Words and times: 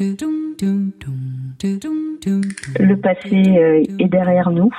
Le 0.00 0.16
passé 2.94 3.34
euh, 3.34 3.82
est 3.98 4.08
derrière 4.08 4.50
nous, 4.50 4.70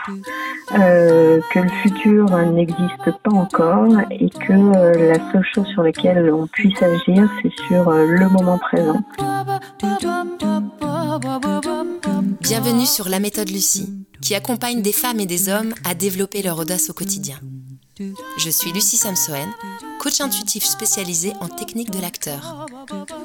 euh, 0.73 1.39
que 1.51 1.59
le 1.59 1.69
futur 1.83 2.25
n'existe 2.47 3.11
pas 3.23 3.31
encore 3.31 3.99
et 4.09 4.29
que 4.29 4.51
euh, 4.51 5.13
la 5.13 5.31
seule 5.31 5.45
chose 5.53 5.67
sur 5.67 5.83
laquelle 5.83 6.33
on 6.33 6.47
puisse 6.47 6.81
agir, 6.81 7.29
c'est 7.43 7.53
sur 7.67 7.91
le 7.91 8.29
moment 8.29 8.57
présent. 8.57 8.99
Bienvenue 12.41 12.87
sur 12.87 13.07
La 13.07 13.19
méthode 13.19 13.51
Lucie, 13.51 13.93
qui 14.21 14.33
accompagne 14.33 14.81
des 14.81 14.91
femmes 14.91 15.19
et 15.19 15.27
des 15.27 15.49
hommes 15.49 15.75
à 15.85 15.93
développer 15.93 16.41
leur 16.41 16.57
audace 16.57 16.89
au 16.89 16.93
quotidien. 16.93 17.37
Je 18.39 18.49
suis 18.49 18.71
Lucie 18.71 18.97
Samsoen, 18.97 19.53
coach 19.99 20.19
intuitif 20.19 20.63
spécialisé 20.63 21.33
en 21.41 21.47
technique 21.47 21.91
de 21.91 22.01
l'acteur. 22.01 22.65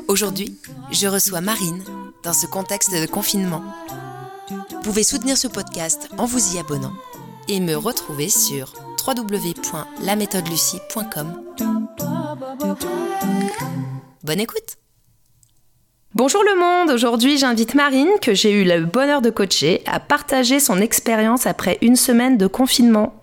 Aujourd'hui, 0.09 0.57
je 0.93 1.09
reçois 1.09 1.41
Marine 1.41 1.83
dans 2.23 2.33
ce 2.33 2.47
contexte 2.47 2.93
de 2.93 3.07
confinement. 3.07 3.65
Vous 4.49 4.81
pouvez 4.83 5.03
soutenir 5.03 5.37
ce 5.37 5.49
podcast 5.49 6.09
en 6.17 6.27
vous 6.27 6.55
y 6.55 6.61
abonnant 6.61 6.93
et 7.49 7.59
me 7.59 7.75
retrouver 7.75 8.29
sur 8.29 8.73
www.laméthodelucie.com. 9.05 11.43
Bonne 14.23 14.41
écoute 14.41 14.77
Bonjour 16.15 16.45
le 16.45 16.57
monde, 16.59 16.91
aujourd'hui 16.91 17.37
j'invite 17.37 17.75
Marine, 17.75 18.09
que 18.23 18.33
j'ai 18.33 18.53
eu 18.53 18.65
le 18.65 18.87
bonheur 18.87 19.21
de 19.21 19.29
coacher, 19.31 19.83
à 19.87 20.01
partager 20.01 20.61
son 20.61 20.81
expérience 20.81 21.47
après 21.47 21.77
une 21.83 21.97
semaine 21.97 22.39
de 22.39 22.47
confinement. 22.47 23.23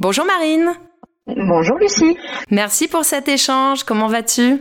Bonjour 0.00 0.26
Marine 0.26 0.74
Bonjour 1.26 1.78
Lucie. 1.78 2.16
Merci 2.50 2.88
pour 2.88 3.04
cet 3.04 3.28
échange. 3.28 3.84
Comment 3.84 4.06
vas-tu? 4.06 4.60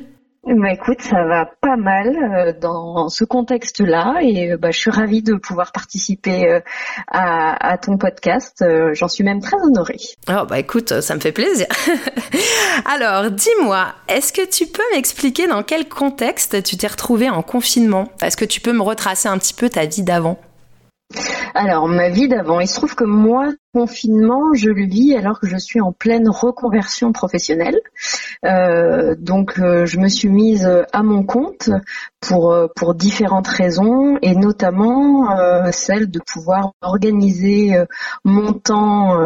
Bah 0.53 0.71
écoute, 0.71 1.01
ça 1.01 1.23
va 1.23 1.49
pas 1.59 1.75
mal 1.75 2.15
euh, 2.15 2.53
dans 2.59 3.09
ce 3.09 3.23
contexte-là 3.23 4.19
et 4.21 4.51
euh, 4.51 4.57
bah, 4.57 4.69
je 4.71 4.77
suis 4.77 4.91
ravie 4.91 5.23
de 5.23 5.33
pouvoir 5.35 5.71
participer 5.71 6.49
euh, 6.49 6.59
à, 7.07 7.77
ton 7.79 7.97
podcast. 7.97 8.63
J'en 8.93 9.07
suis 9.07 9.23
même 9.23 9.41
très 9.41 9.57
honorée. 9.57 9.97
Oh 10.29 10.45
bah 10.47 10.59
écoute, 10.59 11.01
ça 11.01 11.15
me 11.15 11.19
fait 11.19 11.31
plaisir. 11.31 11.65
Alors, 12.85 13.31
dis-moi, 13.31 13.87
est-ce 14.07 14.31
que 14.31 14.45
tu 14.47 14.67
peux 14.67 14.83
m'expliquer 14.93 15.47
dans 15.47 15.63
quel 15.63 15.89
contexte 15.89 16.61
tu 16.63 16.77
t'es 16.77 16.87
retrouvée 16.87 17.29
en 17.29 17.41
confinement? 17.41 18.07
Est-ce 18.21 18.37
que 18.37 18.45
tu 18.45 18.61
peux 18.61 18.73
me 18.73 18.83
retracer 18.83 19.27
un 19.27 19.37
petit 19.37 19.53
peu 19.53 19.69
ta 19.69 19.85
vie 19.85 20.03
d'avant? 20.03 20.37
Alors, 21.53 21.87
ma 21.87 22.09
vie 22.09 22.27
d'avant, 22.27 22.59
il 22.59 22.67
se 22.67 22.75
trouve 22.75 22.95
que 22.95 23.03
moi, 23.03 23.49
confinement, 23.75 24.53
je 24.53 24.69
le 24.69 24.85
vis 24.85 25.17
alors 25.17 25.37
que 25.37 25.47
je 25.47 25.57
suis 25.57 25.81
en 25.81 25.91
pleine 25.91 26.29
reconversion 26.29 27.11
professionnelle. 27.11 27.77
Euh, 28.45 29.15
donc, 29.19 29.59
euh, 29.59 29.85
je 29.85 29.99
me 29.99 30.07
suis 30.07 30.29
mise 30.29 30.65
à 30.93 31.03
mon 31.03 31.23
compte 31.23 31.69
pour 32.21 32.53
euh, 32.53 32.67
pour 32.73 32.95
différentes 32.95 33.49
raisons 33.49 34.17
et 34.21 34.33
notamment 34.33 35.27
celle 35.71 36.09
de 36.09 36.19
pouvoir 36.25 36.71
organiser 36.81 37.83
mon 38.23 38.53
temps 38.53 39.17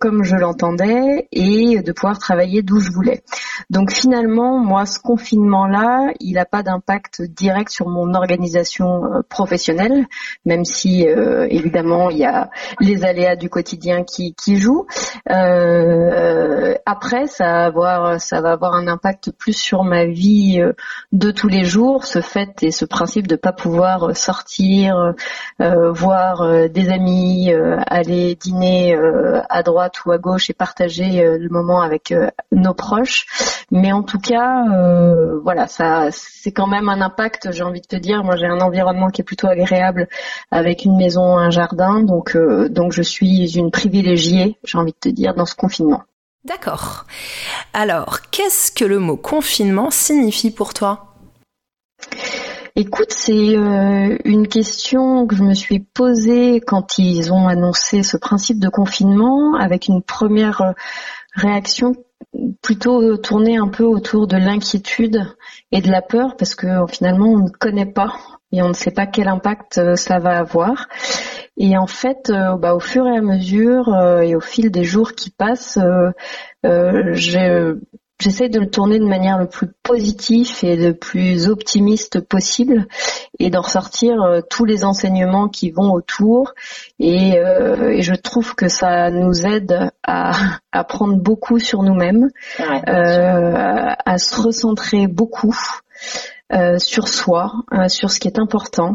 comme 0.00 0.22
je 0.22 0.36
l'entendais 0.36 1.28
et 1.32 1.82
de 1.82 1.92
pouvoir 1.92 2.18
travailler 2.18 2.62
d'où 2.62 2.80
je 2.80 2.90
voulais. 2.90 3.22
Donc, 3.68 3.92
finalement, 3.92 4.58
moi, 4.58 4.86
ce 4.86 4.98
confinement-là, 5.00 6.12
il 6.20 6.34
n'a 6.34 6.46
pas 6.46 6.62
d'impact 6.62 7.22
direct 7.22 7.70
sur 7.70 7.88
mon 7.88 8.14
organisation 8.14 9.02
professionnelle, 9.28 10.06
même 10.44 10.64
si 10.64 11.02
évidemment 11.02 12.10
il 12.10 12.18
y 12.18 12.24
a 12.24 12.50
les 12.80 13.04
aléas 13.04 13.36
du 13.36 13.50
quotidien 13.50 13.97
qui, 14.04 14.34
qui 14.34 14.56
jouent. 14.56 14.86
Euh, 15.30 16.74
après, 16.86 17.26
ça 17.26 17.44
va 17.44 17.64
avoir 17.64 18.20
ça 18.20 18.40
va 18.40 18.52
avoir 18.52 18.74
un 18.74 18.88
impact 18.88 19.32
plus 19.32 19.56
sur 19.56 19.84
ma 19.84 20.04
vie 20.06 20.60
euh, 20.60 20.72
de 21.12 21.30
tous 21.30 21.48
les 21.48 21.64
jours, 21.64 22.04
ce 22.04 22.20
fait 22.20 22.62
et 22.62 22.70
ce 22.70 22.84
principe 22.84 23.26
de 23.26 23.36
pas 23.36 23.52
pouvoir 23.52 24.16
sortir, 24.16 25.14
euh, 25.60 25.92
voir 25.92 26.68
des 26.68 26.90
amis, 26.90 27.52
aller 27.86 28.34
dîner 28.34 28.96
à 29.48 29.62
droite 29.62 30.04
ou 30.04 30.12
à 30.12 30.18
gauche 30.18 30.50
et 30.50 30.54
partager 30.54 31.38
le 31.38 31.48
moment 31.48 31.80
avec 31.80 32.14
nos 32.52 32.74
proches. 32.74 33.26
Mais 33.70 33.92
en 33.92 34.02
tout 34.02 34.18
cas, 34.18 34.64
voilà, 35.42 35.66
ça 35.66 36.08
c'est 36.10 36.52
quand 36.52 36.66
même 36.66 36.88
un 36.88 37.00
impact. 37.00 37.50
J'ai 37.52 37.62
envie 37.62 37.80
de 37.80 37.86
te 37.86 37.96
dire, 37.96 38.24
moi 38.24 38.36
j'ai 38.36 38.46
un 38.46 38.60
environnement 38.60 39.08
qui 39.08 39.22
est 39.22 39.24
plutôt 39.24 39.48
agréable 39.48 40.08
avec 40.50 40.84
une 40.84 40.96
maison, 40.96 41.36
un 41.36 41.50
jardin, 41.50 42.02
donc 42.02 42.36
donc 42.70 42.92
je 42.92 43.02
suis 43.02 43.56
une 43.56 43.70
privilégiée, 43.88 44.58
j'ai 44.64 44.78
envie 44.78 44.92
de 44.92 44.98
te 44.98 45.08
dire, 45.08 45.34
dans 45.34 45.46
ce 45.46 45.54
confinement. 45.54 46.02
D'accord. 46.44 47.06
Alors, 47.72 48.20
qu'est-ce 48.30 48.70
que 48.70 48.84
le 48.84 48.98
mot 48.98 49.16
confinement 49.16 49.90
signifie 49.90 50.50
pour 50.50 50.74
toi? 50.74 51.14
Écoute, 52.76 53.10
c'est 53.10 53.56
euh, 53.56 54.16
une 54.24 54.46
question 54.46 55.26
que 55.26 55.34
je 55.34 55.42
me 55.42 55.54
suis 55.54 55.80
posée 55.80 56.60
quand 56.60 56.98
ils 56.98 57.32
ont 57.32 57.48
annoncé 57.48 58.02
ce 58.02 58.16
principe 58.16 58.60
de 58.60 58.68
confinement, 58.68 59.54
avec 59.56 59.88
une 59.88 60.02
première 60.02 60.60
euh, 60.60 60.72
réaction 61.34 61.94
plutôt 62.62 63.16
tournée 63.16 63.56
un 63.56 63.68
peu 63.68 63.84
autour 63.84 64.26
de 64.26 64.36
l'inquiétude 64.36 65.24
et 65.72 65.80
de 65.80 65.90
la 65.90 66.02
peur, 66.02 66.36
parce 66.36 66.54
que 66.54 66.66
finalement 66.88 67.28
on 67.28 67.44
ne 67.44 67.48
connaît 67.48 67.86
pas 67.86 68.12
et 68.52 68.62
on 68.62 68.68
ne 68.68 68.74
sait 68.74 68.90
pas 68.90 69.06
quel 69.06 69.28
impact 69.28 69.78
euh, 69.78 69.96
ça 69.96 70.18
va 70.18 70.38
avoir. 70.38 70.88
Et 71.58 71.76
en 71.76 71.88
fait, 71.88 72.30
euh, 72.30 72.56
bah, 72.56 72.74
au 72.74 72.80
fur 72.80 73.06
et 73.08 73.16
à 73.16 73.20
mesure 73.20 73.88
euh, 73.92 74.20
et 74.20 74.36
au 74.36 74.40
fil 74.40 74.70
des 74.70 74.84
jours 74.84 75.12
qui 75.12 75.30
passent, 75.30 75.78
euh, 76.64 77.14
j'essaie 78.20 78.48
de 78.48 78.60
le 78.60 78.70
tourner 78.70 79.00
de 79.00 79.04
manière 79.04 79.38
le 79.38 79.48
plus 79.48 79.66
positive 79.82 80.48
et 80.62 80.76
le 80.76 80.94
plus 80.94 81.48
optimiste 81.48 82.20
possible 82.20 82.86
et 83.40 83.50
d'en 83.50 83.62
ressortir 83.62 84.14
tous 84.48 84.64
les 84.64 84.84
enseignements 84.84 85.48
qui 85.48 85.70
vont 85.70 85.92
autour. 85.92 86.54
Et, 87.00 87.40
je 88.00 88.14
trouve 88.14 88.54
que 88.54 88.68
ça 88.68 89.10
nous 89.10 89.46
aide 89.46 89.90
à, 90.04 90.32
à 90.72 90.84
prendre 90.84 91.16
beaucoup 91.16 91.58
sur 91.58 91.82
nous-mêmes, 91.82 92.28
à 92.58 94.18
se 94.18 94.40
recentrer 94.40 95.06
beaucoup. 95.06 95.56
Euh, 96.50 96.78
sur 96.78 97.08
soi, 97.08 97.52
euh, 97.74 97.88
sur 97.88 98.10
ce 98.10 98.18
qui 98.18 98.26
est 98.26 98.38
important, 98.38 98.94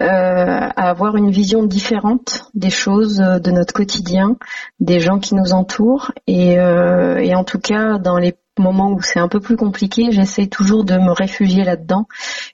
euh, 0.00 0.06
à 0.06 0.88
avoir 0.88 1.16
une 1.16 1.30
vision 1.30 1.62
différente 1.64 2.44
des 2.54 2.70
choses, 2.70 3.18
de 3.18 3.50
notre 3.50 3.74
quotidien, 3.74 4.36
des 4.80 4.98
gens 4.98 5.18
qui 5.18 5.34
nous 5.34 5.52
entourent. 5.52 6.12
Et, 6.26 6.52
et 6.54 7.34
en 7.34 7.44
tout 7.44 7.58
cas, 7.58 7.98
dans 7.98 8.16
les 8.16 8.36
moments 8.58 8.90
où 8.92 9.02
c'est 9.02 9.20
un 9.20 9.28
peu 9.28 9.38
plus 9.38 9.56
compliqué, 9.56 10.12
j'essaie 10.12 10.46
toujours 10.46 10.84
de 10.84 10.94
me 10.94 11.12
réfugier 11.12 11.62
là-dedans 11.62 12.06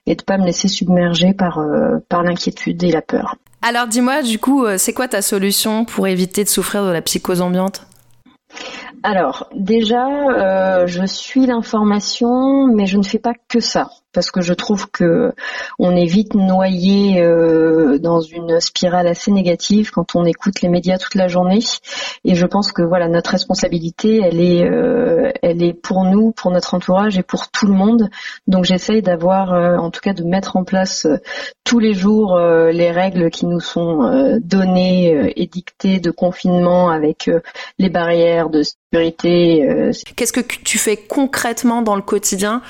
et 0.05 0.15
de 0.15 0.21
pas 0.21 0.37
me 0.37 0.45
laisser 0.45 0.67
submerger 0.67 1.33
par, 1.33 1.63
par 2.09 2.23
l'inquiétude 2.23 2.83
et 2.83 2.91
la 2.91 3.01
peur. 3.01 3.35
Alors 3.61 3.87
dis-moi, 3.87 4.21
du 4.21 4.37
coup, 4.37 4.65
c'est 4.77 4.93
quoi 4.93 5.07
ta 5.07 5.21
solution 5.21 5.85
pour 5.85 6.07
éviter 6.07 6.43
de 6.43 6.49
souffrir 6.49 6.85
de 6.85 6.91
la 6.91 7.01
psychose 7.01 7.41
ambiante? 7.41 7.87
Alors 9.03 9.47
déjà, 9.53 10.07
euh, 10.07 10.87
je 10.87 11.05
suis 11.05 11.45
l'information, 11.45 12.67
mais 12.67 12.87
je 12.87 12.97
ne 12.97 13.03
fais 13.03 13.19
pas 13.19 13.33
que 13.47 13.59
ça 13.59 13.89
parce 14.15 14.31
que 14.31 14.41
je 14.41 14.53
trouve 14.53 14.89
que 14.89 15.33
on 15.77 15.95
est 15.95 16.05
vite 16.05 16.33
noyé 16.33 17.21
euh, 17.21 17.99
dans 17.99 18.21
une 18.21 18.59
spirale 18.59 19.07
assez 19.07 19.31
négative 19.31 19.91
quand 19.91 20.15
on 20.15 20.25
écoute 20.25 20.61
les 20.61 20.69
médias 20.69 20.97
toute 20.97 21.15
la 21.15 21.27
journée. 21.27 21.59
Et 22.23 22.33
je 22.33 22.45
pense 22.45 22.71
que 22.71 22.81
voilà 22.81 23.07
notre 23.07 23.31
responsabilité, 23.31 24.21
elle 24.23 24.41
est, 24.41 24.63
euh, 24.63 25.31
elle 25.43 25.61
est 25.61 25.73
pour 25.73 26.05
nous, 26.05 26.31
pour 26.31 26.49
notre 26.49 26.73
entourage 26.73 27.17
et 27.17 27.23
pour 27.23 27.51
tout 27.51 27.67
le 27.67 27.73
monde. 27.73 28.09
Donc 28.47 28.65
j'essaye 28.65 29.01
d'avoir, 29.01 29.51
en 29.51 29.91
tout 29.91 30.01
cas, 30.01 30.13
de 30.13 30.23
mettre 30.23 30.55
en 30.55 30.63
place 30.63 31.05
tous 31.63 31.79
les 31.79 31.93
jours 31.93 32.39
les 32.39 32.91
règles 32.91 33.29
qui 33.29 33.45
nous 33.45 33.59
sont 33.59 34.39
données, 34.41 35.33
édictées 35.35 35.99
de 35.99 36.11
confinement 36.11 36.89
avec 36.89 37.29
les 37.77 37.89
barrières 37.89 38.49
de 38.49 38.63
euh, 38.95 39.91
Qu'est-ce 40.15 40.33
que 40.33 40.41
tu 40.41 40.77
fais 40.77 40.97
concrètement 40.97 41.81
dans 41.81 41.95
le 41.95 42.01
quotidien 42.01 42.61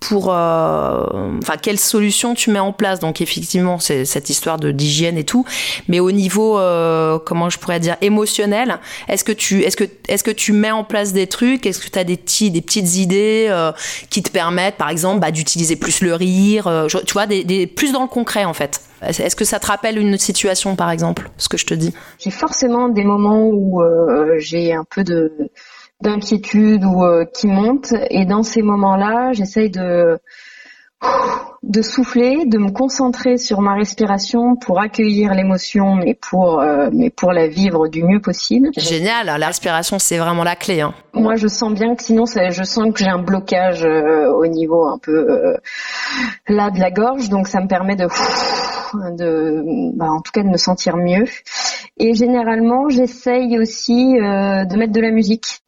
pour, 0.00 0.32
euh, 0.32 1.04
enfin, 1.38 1.54
quelles 1.60 1.78
solutions 1.78 2.34
tu 2.34 2.50
mets 2.50 2.58
en 2.58 2.72
place. 2.72 3.00
Donc 3.00 3.20
effectivement, 3.20 3.78
c'est 3.78 4.04
cette 4.04 4.30
histoire 4.30 4.58
de 4.58 4.70
d'hygiène 4.70 5.18
et 5.18 5.24
tout, 5.24 5.44
mais 5.88 6.00
au 6.00 6.12
niveau, 6.12 6.58
euh, 6.58 7.18
comment 7.18 7.50
je 7.50 7.58
pourrais 7.58 7.80
dire, 7.80 7.96
émotionnel, 8.00 8.78
est-ce 9.08 9.24
que 9.24 9.32
tu, 9.32 9.62
est-ce 9.62 9.76
que, 9.76 9.84
est-ce 10.08 10.22
que 10.22 10.30
tu 10.30 10.52
mets 10.52 10.70
en 10.70 10.84
place 10.84 11.12
des 11.12 11.26
trucs? 11.26 11.66
Est-ce 11.66 11.80
que 11.80 11.88
tu 11.88 11.98
as 11.98 12.04
des 12.04 12.16
petits, 12.16 12.50
des 12.50 12.60
petites 12.60 12.96
idées 12.96 13.52
qui 14.10 14.22
te 14.22 14.30
permettent, 14.30 14.76
par 14.76 14.90
exemple, 14.90 15.20
bah, 15.20 15.30
d'utiliser 15.30 15.76
plus 15.76 16.00
le 16.00 16.14
rire, 16.14 16.86
tu 16.88 17.12
vois, 17.12 17.26
des, 17.26 17.66
plus 17.66 17.92
dans 17.92 18.02
le 18.02 18.08
concret 18.08 18.44
en 18.44 18.54
fait. 18.54 18.80
Est-ce 19.02 19.36
que 19.36 19.44
ça 19.44 19.60
te 19.60 19.66
rappelle 19.66 19.98
une 19.98 20.18
situation, 20.18 20.74
par 20.74 20.90
exemple, 20.90 21.30
ce 21.38 21.48
que 21.48 21.56
je 21.56 21.66
te 21.66 21.74
dis? 21.74 21.94
J'ai 22.18 22.30
forcément 22.30 22.88
des 22.88 23.04
moments 23.04 23.46
où 23.46 23.82
j'ai 24.38 24.72
un 24.72 24.84
peu 24.84 25.04
de 25.04 25.50
d'inquiétude 26.00 26.84
ou 26.84 27.04
euh, 27.04 27.24
qui 27.24 27.46
monte. 27.46 27.92
Et 28.10 28.24
dans 28.24 28.42
ces 28.42 28.62
moments-là, 28.62 29.32
j'essaye 29.32 29.70
de 29.70 30.18
de 31.62 31.82
souffler, 31.82 32.44
de 32.46 32.58
me 32.58 32.70
concentrer 32.70 33.36
sur 33.36 33.60
ma 33.60 33.74
respiration 33.74 34.56
pour 34.56 34.80
accueillir 34.80 35.34
l'émotion, 35.34 35.96
mais 35.96 36.14
pour 36.14 36.60
euh, 36.60 36.88
mais 36.92 37.10
pour 37.10 37.32
la 37.32 37.48
vivre 37.48 37.88
du 37.88 38.04
mieux 38.04 38.20
possible. 38.20 38.70
Génial, 38.76 39.26
la 39.26 39.46
respiration 39.46 39.98
c'est 39.98 40.18
vraiment 40.18 40.44
la 40.44 40.56
clé. 40.56 40.80
Hein. 40.80 40.94
Moi, 41.14 41.34
je 41.36 41.48
sens 41.48 41.72
bien 41.72 41.94
que 41.96 42.02
sinon, 42.02 42.26
ça, 42.26 42.50
je 42.50 42.62
sens 42.62 42.92
que 42.92 43.00
j'ai 43.00 43.10
un 43.10 43.22
blocage 43.22 43.84
euh, 43.84 44.30
au 44.32 44.46
niveau 44.46 44.86
un 44.86 44.98
peu 44.98 45.30
euh, 45.30 45.56
là 46.48 46.70
de 46.70 46.78
la 46.78 46.90
gorge, 46.90 47.28
donc 47.28 47.48
ça 47.48 47.60
me 47.60 47.66
permet 47.66 47.96
de 47.96 48.06
de 49.16 49.92
bah, 49.96 50.06
en 50.08 50.20
tout 50.20 50.32
cas 50.32 50.42
de 50.42 50.48
me 50.48 50.56
sentir 50.56 50.96
mieux. 50.96 51.26
Et 51.98 52.14
généralement, 52.14 52.88
j'essaye 52.88 53.58
aussi 53.58 54.14
de 54.14 54.76
mettre 54.76 54.92
de 54.92 55.00
la 55.00 55.10
musique. 55.10 55.60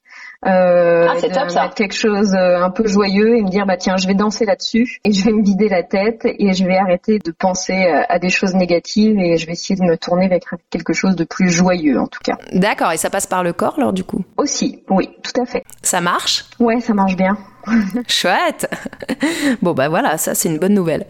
Euh, 0.46 1.06
ah, 1.06 1.20
top 1.20 1.50
ça. 1.50 1.68
quelque 1.68 1.94
chose 1.94 2.32
euh, 2.34 2.62
un 2.62 2.70
peu 2.70 2.86
joyeux 2.86 3.36
et 3.36 3.42
me 3.42 3.50
dire 3.50 3.66
bah 3.66 3.76
tiens 3.76 3.98
je 3.98 4.06
vais 4.06 4.14
danser 4.14 4.46
là-dessus 4.46 4.98
et 5.04 5.12
je 5.12 5.22
vais 5.22 5.32
me 5.32 5.44
vider 5.44 5.68
la 5.68 5.82
tête 5.82 6.22
et 6.24 6.54
je 6.54 6.64
vais 6.64 6.78
arrêter 6.78 7.18
de 7.18 7.30
penser 7.30 7.74
euh, 7.74 8.02
à 8.08 8.18
des 8.18 8.30
choses 8.30 8.54
négatives 8.54 9.18
et 9.18 9.36
je 9.36 9.46
vais 9.46 9.52
essayer 9.52 9.78
de 9.78 9.84
me 9.84 9.98
tourner 9.98 10.28
vers 10.28 10.38
quelque 10.70 10.94
chose 10.94 11.14
de 11.14 11.24
plus 11.24 11.50
joyeux 11.50 12.00
en 12.00 12.06
tout 12.06 12.20
cas. 12.24 12.38
D'accord 12.54 12.92
et 12.92 12.96
ça 12.96 13.10
passe 13.10 13.26
par 13.26 13.44
le 13.44 13.52
corps 13.52 13.74
alors 13.76 13.92
du 13.92 14.02
coup? 14.02 14.24
Aussi 14.38 14.82
oui 14.88 15.10
tout 15.22 15.38
à 15.38 15.44
fait. 15.44 15.62
Ça 15.82 16.00
marche? 16.00 16.46
Ouais 16.58 16.80
ça 16.80 16.94
marche 16.94 17.16
bien. 17.16 17.36
Chouette. 18.08 18.70
Bon 19.62 19.72
bah 19.72 19.88
voilà, 19.88 20.16
ça 20.16 20.34
c'est 20.34 20.48
une 20.48 20.58
bonne 20.58 20.74
nouvelle. 20.74 21.06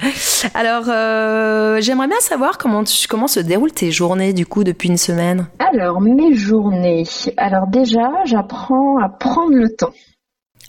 Alors 0.55 0.85
euh, 0.89 1.81
j'aimerais 1.81 2.09
bien 2.09 2.21
savoir 2.21 2.59
comment 2.59 2.83
tu, 2.85 3.07
comment 3.07 3.29
se 3.29 3.41
déroulent 3.41 3.73
tes 3.73 3.93
journées 3.93 4.33
du 4.33 4.47
coup 4.47 4.65
depuis 4.65 4.89
une 4.89 4.97
semaine? 4.97 5.47
Alors 5.59 6.01
mes 6.01 6.35
journées. 6.35 7.05
Alors 7.37 7.67
déjà, 7.67 8.11
j'apprends 8.25 8.99
à 8.99 9.09
prendre 9.09 9.55
le 9.55 9.69
temps. 9.75 9.93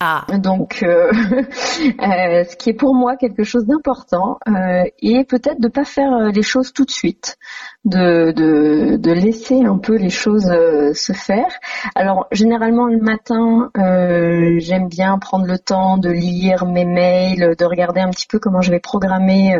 Ah. 0.04 0.26
Donc, 0.36 0.82
euh, 0.82 1.12
euh, 1.12 2.42
ce 2.42 2.56
qui 2.56 2.70
est 2.70 2.74
pour 2.74 2.92
moi 2.92 3.16
quelque 3.16 3.44
chose 3.44 3.66
d'important, 3.66 4.40
euh, 4.48 4.82
et 5.00 5.22
peut-être 5.22 5.60
de 5.60 5.68
pas 5.68 5.84
faire 5.84 6.32
les 6.34 6.42
choses 6.42 6.72
tout 6.72 6.84
de 6.84 6.90
suite, 6.90 7.38
de, 7.84 8.32
de, 8.32 8.96
de 8.96 9.12
laisser 9.12 9.62
un 9.64 9.78
peu 9.78 9.96
les 9.96 10.10
choses 10.10 10.52
se 10.94 11.12
faire. 11.12 11.52
Alors, 11.94 12.26
généralement 12.32 12.86
le 12.86 12.98
matin, 12.98 13.70
j'aime 13.76 14.88
bien 14.88 15.18
prendre 15.18 15.46
le 15.46 15.58
temps 15.58 15.98
de 15.98 16.10
lire 16.10 16.66
mes 16.66 16.84
mails, 16.84 17.54
de 17.56 17.64
regarder 17.64 18.00
un 18.00 18.10
petit 18.10 18.26
peu 18.26 18.40
comment 18.40 18.60
je 18.60 18.72
vais 18.72 18.80
programmer 18.80 19.54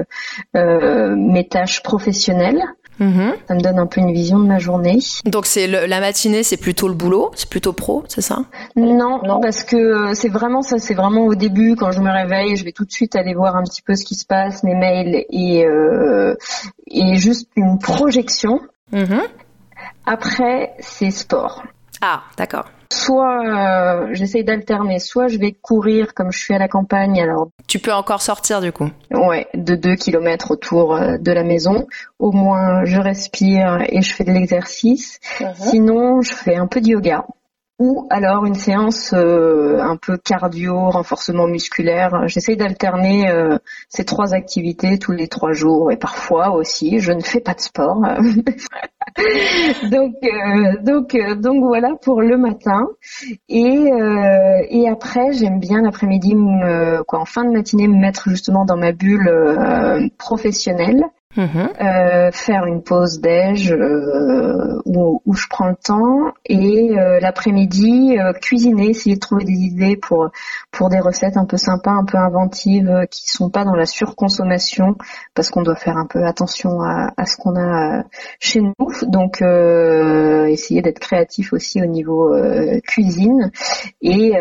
mes 0.55 1.47
tâches 1.49 1.85
professionnelles. 1.85 2.65
Mhm. 3.03 3.35
Ça 3.49 3.55
me 3.55 3.61
donne 3.61 3.79
un 3.79 3.87
peu 3.87 4.01
une 4.01 4.13
vision 4.13 4.39
de 4.39 4.47
ma 4.47 4.59
journée. 4.59 4.99
Donc 5.25 5.47
c'est 5.47 5.67
la 5.67 6.01
matinée, 6.01 6.43
c'est 6.43 6.57
plutôt 6.57 6.89
le 6.89 6.95
boulot, 6.95 7.33
c'est 7.35 7.49
plutôt 7.49 7.73
pro, 7.73 8.05
c'est 8.09 8.21
ça? 8.21 8.45
Non, 8.77 9.21
non, 9.25 9.41
parce 9.41 9.65
que 9.65 10.15
c'est 10.15 10.29
vraiment 10.29 10.63
ça, 10.63 10.79
c'est 10.79 10.95
vraiment 10.95 11.27
au 11.27 11.35
début 11.35 11.75
quand 11.75 11.91
je 11.91 12.01
me 12.01 12.11
réveille, 12.11 12.57
je 12.57 12.65
vais 12.65 12.73
tout 12.73 12.85
de 12.85 12.93
suite 12.93 13.17
aller 13.17 13.35
voir 13.35 13.57
un 13.57 13.65
petit 13.65 13.83
peu 13.83 13.97
ce 13.97 14.05
qui 14.05 14.15
se 14.15 14.25
passe, 14.25 14.63
mes 14.63 14.75
mails 14.75 15.25
et 15.31 15.67
euh, 15.67 16.35
et 16.87 17.17
juste 17.17 17.49
une 17.57 17.79
projection. 17.79 18.61
Mhm. 18.93 19.23
Après, 20.07 20.75
c'est 20.81 21.11
sport. 21.11 21.63
Ah, 22.03 22.25
d'accord 22.37 22.67
soit 22.93 23.45
euh, 23.45 24.09
j'essaye 24.13 24.45
d'alterner, 24.45 24.99
soit 24.99 25.29
je 25.29 25.39
vais 25.39 25.53
courir 25.53 26.15
comme 26.15 26.31
je 26.31 26.39
suis 26.39 26.55
à 26.55 26.59
la 26.59 26.69
campagne. 26.69 27.21
Alors 27.21 27.49
tu 27.67 27.79
peux 27.79 27.93
encore 27.93 28.23
sortir 28.23 28.61
du 28.61 28.73
coup. 28.73 28.91
Ouais, 29.11 29.49
de 29.55 29.75
2 29.75 29.97
km 29.97 30.51
autour 30.51 30.95
euh, 30.95 31.17
de 31.19 31.33
la 31.33 31.43
maison. 31.43 31.87
Au 32.19 32.33
moins 32.33 32.85
je 32.85 33.01
respire 33.01 33.83
et 33.89 34.03
je 34.03 34.15
fais 34.15 34.25
de 34.25 34.33
l'exercice. 34.33 35.19
Mhm. 35.41 35.55
Sinon, 35.55 36.23
je 36.23 36.35
fais 36.35 36.57
un 36.57 36.67
peu 36.67 36.81
de 36.81 36.89
yoga 36.89 37.25
ou 37.83 38.07
alors 38.11 38.47
une 38.47 38.55
séance 38.55 39.13
euh, 39.13 39.81
un 39.81 39.97
peu 39.97 40.17
cardio, 40.17 40.89
renforcement 40.91 41.49
musculaire. 41.49 42.29
J'essaye 42.29 42.57
d'alterner 42.57 43.29
euh, 43.29 43.59
ces 43.89 44.05
trois 44.05 44.35
activités 44.35 45.01
tous 45.01 45.11
les 45.11 45.27
trois 45.27 45.51
jours 45.51 45.91
et 45.91 45.97
parfois 45.97 46.53
aussi 46.53 47.01
je 47.01 47.11
ne 47.11 47.21
fais 47.21 47.41
pas 47.41 47.55
de 47.55 47.61
sport. 47.61 48.01
donc 49.91 50.15
euh, 50.23 50.81
donc 50.81 51.17
donc 51.41 51.65
voilà 51.65 51.97
pour 52.01 52.23
le 52.23 52.39
matin 52.39 52.87
et 53.49 53.91
et 54.71 54.89
après 54.89 55.33
j'aime 55.33 55.59
bien 55.59 55.83
l'après-midi 55.83 56.37
quoi 57.09 57.19
en 57.19 57.25
fin 57.25 57.45
de 57.45 57.51
matinée 57.51 57.89
me 57.89 57.99
mettre 57.99 58.29
justement 58.31 58.65
dans 58.65 58.77
ma 58.77 58.93
bulle 58.93 59.29
professionnelle 60.19 61.03
Mhm. 61.37 61.71
Euh, 61.81 62.31
faire 62.31 62.67
une 62.67 62.83
pause 62.83 63.21
déj 63.21 63.73
euh, 63.73 64.79
où, 64.85 65.23
où, 65.25 65.35
je 65.35 65.47
prends 65.49 65.69
le 65.69 65.77
temps 65.77 66.35
et 66.45 66.91
euh, 66.99 67.21
l'après-midi 67.21 68.19
euh, 68.19 68.35
cuisiner, 68.35 68.91
essayer 68.91 69.15
de 69.15 69.21
trouver 69.21 69.45
des 69.45 69.53
idées 69.53 69.97
pour 69.97 70.31
pour 70.73 70.91
des 70.91 71.01
recettes 71.01 71.39
un 71.39 71.47
peu 71.47 71.57
sympas, 71.57 71.93
un 71.93 72.05
peu 72.05 72.19
inventives, 72.19 72.89
euh, 72.89 73.07
qui 73.07 73.31
sont 73.31 73.49
pas 73.49 73.65
dans 73.65 73.75
la 73.75 73.87
surconsommation 73.87 74.97
parce 75.35 75.49
qu'on 75.49 75.63
doit 75.63 75.77
faire 75.77 75.97
un 75.97 76.07
peu 76.07 76.23
attention 76.27 76.83
à, 76.83 77.13
à 77.17 77.25
ce 77.25 77.37
qu'on 77.39 77.57
a 77.57 78.05
chez 78.39 78.61
nous. 78.61 78.75
Donc 79.07 79.41
essayer 79.41 80.83
d'être 80.83 80.99
créatif 80.99 81.55
aussi 81.55 81.81
au 81.83 81.87
niveau 81.87 82.35
cuisine 82.87 83.51
et, 84.03 84.33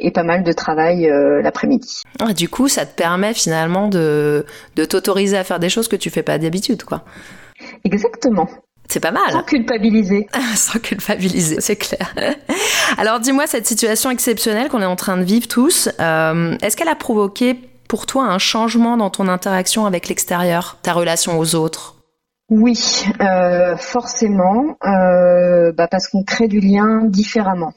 et 0.00 0.10
pas 0.10 0.24
mal 0.24 0.42
de 0.42 0.52
travail 0.52 1.08
l'après-midi. 1.42 2.02
Ah, 2.18 2.32
du 2.32 2.48
coup, 2.48 2.68
ça 2.68 2.86
te 2.86 2.94
permet 2.94 3.34
finalement 3.34 3.88
de 3.88 4.44
de 4.76 4.84
t'autoriser 4.84 5.36
à 5.36 5.44
faire 5.44 5.60
des 5.60 5.68
choses 5.68 5.86
que 5.86 5.96
tu 5.96 6.10
fais 6.10 6.22
pas 6.22 6.39
d'habitude, 6.40 6.84
quoi. 6.84 7.04
Exactement. 7.84 8.48
C'est 8.88 9.00
pas 9.00 9.12
mal. 9.12 9.30
Sans 9.30 9.42
culpabiliser. 9.42 10.26
Sans 10.56 10.78
culpabiliser, 10.80 11.60
c'est 11.60 11.76
clair. 11.76 12.12
Alors 12.98 13.20
dis-moi, 13.20 13.46
cette 13.46 13.66
situation 13.66 14.10
exceptionnelle 14.10 14.68
qu'on 14.68 14.82
est 14.82 14.86
en 14.86 14.96
train 14.96 15.16
de 15.16 15.22
vivre 15.22 15.46
tous, 15.46 15.88
euh, 16.00 16.56
est-ce 16.60 16.76
qu'elle 16.76 16.88
a 16.88 16.96
provoqué 16.96 17.54
pour 17.88 18.06
toi 18.06 18.24
un 18.24 18.38
changement 18.38 18.96
dans 18.96 19.10
ton 19.10 19.28
interaction 19.28 19.86
avec 19.86 20.08
l'extérieur, 20.08 20.78
ta 20.82 20.92
relation 20.92 21.38
aux 21.38 21.54
autres? 21.54 21.96
Oui, 22.50 23.04
euh, 23.20 23.76
forcément, 23.76 24.76
euh, 24.84 25.72
bah 25.72 25.86
parce 25.88 26.08
qu'on 26.08 26.24
crée 26.24 26.48
du 26.48 26.58
lien 26.58 27.04
différemment. 27.04 27.72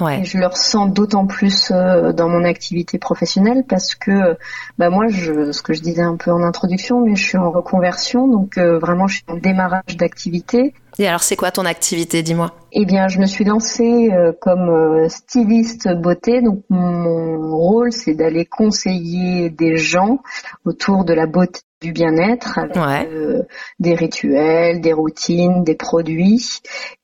Ouais. 0.00 0.24
je 0.24 0.38
le 0.38 0.46
ressens 0.46 0.86
d'autant 0.86 1.26
plus 1.26 1.70
euh, 1.70 2.12
dans 2.12 2.28
mon 2.28 2.44
activité 2.44 2.98
professionnelle 2.98 3.64
parce 3.68 3.94
que 3.94 4.36
bah 4.78 4.90
moi, 4.90 5.06
je, 5.08 5.52
ce 5.52 5.62
que 5.62 5.72
je 5.72 5.80
disais 5.80 6.02
un 6.02 6.16
peu 6.16 6.32
en 6.32 6.42
introduction, 6.42 7.00
mais 7.00 7.14
je 7.14 7.22
suis 7.24 7.38
en 7.38 7.50
reconversion, 7.50 8.26
donc 8.26 8.58
euh, 8.58 8.78
vraiment 8.78 9.06
je 9.06 9.16
suis 9.16 9.24
en 9.28 9.36
démarrage 9.36 9.96
d'activité. 9.96 10.74
Et 10.98 11.08
alors 11.08 11.22
c'est 11.22 11.36
quoi 11.36 11.50
ton 11.50 11.64
activité, 11.64 12.22
dis-moi? 12.22 12.52
Eh 12.72 12.84
bien, 12.84 13.08
je 13.08 13.18
me 13.18 13.26
suis 13.26 13.44
lancée 13.44 14.10
euh, 14.12 14.32
comme 14.40 15.08
styliste 15.08 15.88
beauté, 15.96 16.42
donc 16.42 16.62
mon 16.70 17.56
rôle 17.56 17.92
c'est 17.92 18.14
d'aller 18.14 18.46
conseiller 18.46 19.50
des 19.50 19.76
gens 19.76 20.18
autour 20.64 21.04
de 21.04 21.14
la 21.14 21.26
beauté 21.26 21.60
du 21.84 21.92
bien-être 21.92 22.58
avec 22.58 22.76
euh, 22.78 23.42
des 23.78 23.94
rituels, 23.94 24.80
des 24.80 24.94
routines, 24.94 25.64
des 25.64 25.74
produits. 25.74 26.60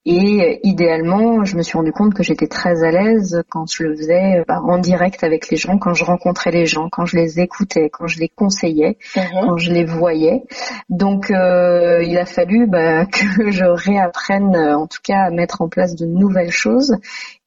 Et 0.06 0.40
euh, 0.40 0.56
idéalement, 0.62 1.44
je 1.44 1.58
me 1.58 1.62
suis 1.62 1.76
rendu 1.76 1.92
compte 1.92 2.14
que 2.14 2.22
j'étais 2.22 2.46
très 2.46 2.82
à 2.82 2.90
l'aise 2.90 3.42
quand 3.50 3.70
je 3.70 3.82
le 3.82 3.94
faisais 3.94 4.38
euh, 4.38 4.44
bah, 4.48 4.62
en 4.62 4.78
direct 4.78 5.22
avec 5.22 5.50
les 5.50 5.58
gens, 5.58 5.76
quand 5.76 5.92
je 5.92 6.04
rencontrais 6.04 6.50
les 6.50 6.64
gens, 6.64 6.88
quand 6.90 7.04
je 7.04 7.16
les 7.16 7.40
écoutais, 7.40 7.90
quand 7.90 8.06
je 8.06 8.20
les 8.20 8.30
conseillais, 8.30 8.96
mhm. 9.14 9.22
quand 9.44 9.58
je 9.58 9.70
les 9.70 9.84
voyais. 9.84 10.44
Donc, 10.88 11.26
il 11.28 12.18
a 12.18 12.24
fallu 12.24 12.66
bah, 12.66 13.04
que 13.12 13.50
je 13.50 13.64
réapprenne, 13.66 14.56
en 14.56 14.86
tout 14.86 15.00
cas, 15.04 15.26
à 15.26 15.30
mettre 15.30 15.60
en 15.60 15.68
place 15.68 15.94
de 15.94 16.06
nouvelles 16.06 16.52
choses 16.52 16.96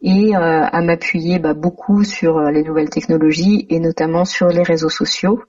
et 0.04 0.36
à 0.36 0.82
m'appuyer 0.82 1.40
bah, 1.40 1.54
beaucoup 1.54 2.04
sur 2.04 2.40
les 2.40 2.62
nouvelles 2.64 2.90
technologies 2.90 3.66
et 3.70 3.80
notamment 3.80 4.26
sur 4.26 4.48
les 4.48 4.64
réseaux 4.64 4.90
sociaux 4.90 5.40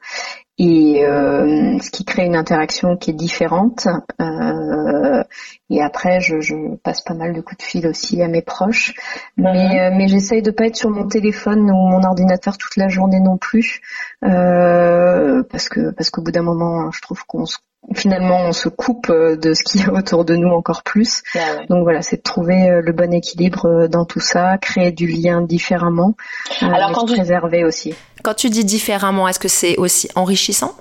et 0.58 1.04
euh, 1.04 1.78
ce 1.80 1.90
qui 1.90 2.04
crée 2.04 2.26
une 2.26 2.36
interaction 2.36 2.96
qui 2.96 3.10
est 3.10 3.14
différente. 3.14 3.88
Euh, 4.20 5.24
et 5.68 5.82
après, 5.82 6.20
je, 6.20 6.40
je, 6.40 6.54
passe 6.82 7.00
pas 7.00 7.14
mal 7.14 7.32
de 7.32 7.40
coups 7.40 7.58
de 7.58 7.62
fil 7.62 7.86
aussi 7.88 8.22
à 8.22 8.28
mes 8.28 8.42
proches, 8.42 8.94
mais, 9.36 9.52
mhm. 9.52 9.78
euh, 9.78 9.90
mais 9.96 10.08
j'essaye 10.08 10.42
de 10.42 10.50
pas 10.50 10.66
être 10.66 10.76
sur 10.76 10.90
mon 10.90 11.08
téléphone 11.08 11.70
ou 11.70 11.74
mon 11.74 12.04
ordinateur 12.04 12.56
toute 12.56 12.76
la 12.76 12.88
journée 12.88 13.20
non 13.20 13.36
plus, 13.36 13.80
euh, 14.24 15.42
parce 15.50 15.68
que 15.68 15.90
parce 15.90 16.10
qu'au 16.10 16.22
bout 16.22 16.32
d'un 16.32 16.42
moment, 16.42 16.90
je 16.92 17.00
trouve 17.00 17.24
qu'on 17.26 17.46
se 17.46 17.58
finalement 17.92 18.38
on 18.46 18.52
se 18.52 18.68
coupe 18.68 19.10
de 19.10 19.54
ce 19.54 19.62
qu'il 19.62 19.82
y 19.82 19.84
a 19.84 19.92
autour 19.92 20.24
de 20.24 20.36
nous 20.36 20.48
encore 20.48 20.82
plus. 20.82 21.22
Ah 21.34 21.64
Donc 21.68 21.82
voilà, 21.82 22.02
c'est 22.02 22.16
de 22.16 22.22
trouver 22.22 22.70
euh, 22.70 22.80
le 22.80 22.92
bon 22.92 23.12
équilibre 23.12 23.66
euh, 23.66 23.88
dans 23.88 24.04
tout 24.04 24.20
ça, 24.20 24.56
créer 24.58 24.92
du 24.92 25.06
lien 25.06 25.42
différemment, 25.42 26.14
Alors, 26.60 26.92
quand 26.92 27.06
préserver 27.06 27.64
aussi. 27.64 27.94
Quand 28.24 28.34
tu 28.34 28.48
dis 28.48 28.64
différemment, 28.64 29.28
est-ce 29.28 29.38
que 29.38 29.48
c'est 29.48 29.76
aussi 29.76 30.08
enrichissant? 30.14 30.74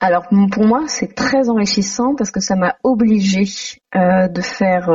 Alors 0.00 0.24
pour 0.50 0.66
moi, 0.66 0.82
c'est 0.88 1.14
très 1.14 1.48
enrichissant 1.48 2.16
parce 2.16 2.32
que 2.32 2.40
ça 2.40 2.56
m'a 2.56 2.74
obligé 2.82 3.44
de 3.94 4.40
faire 4.40 4.88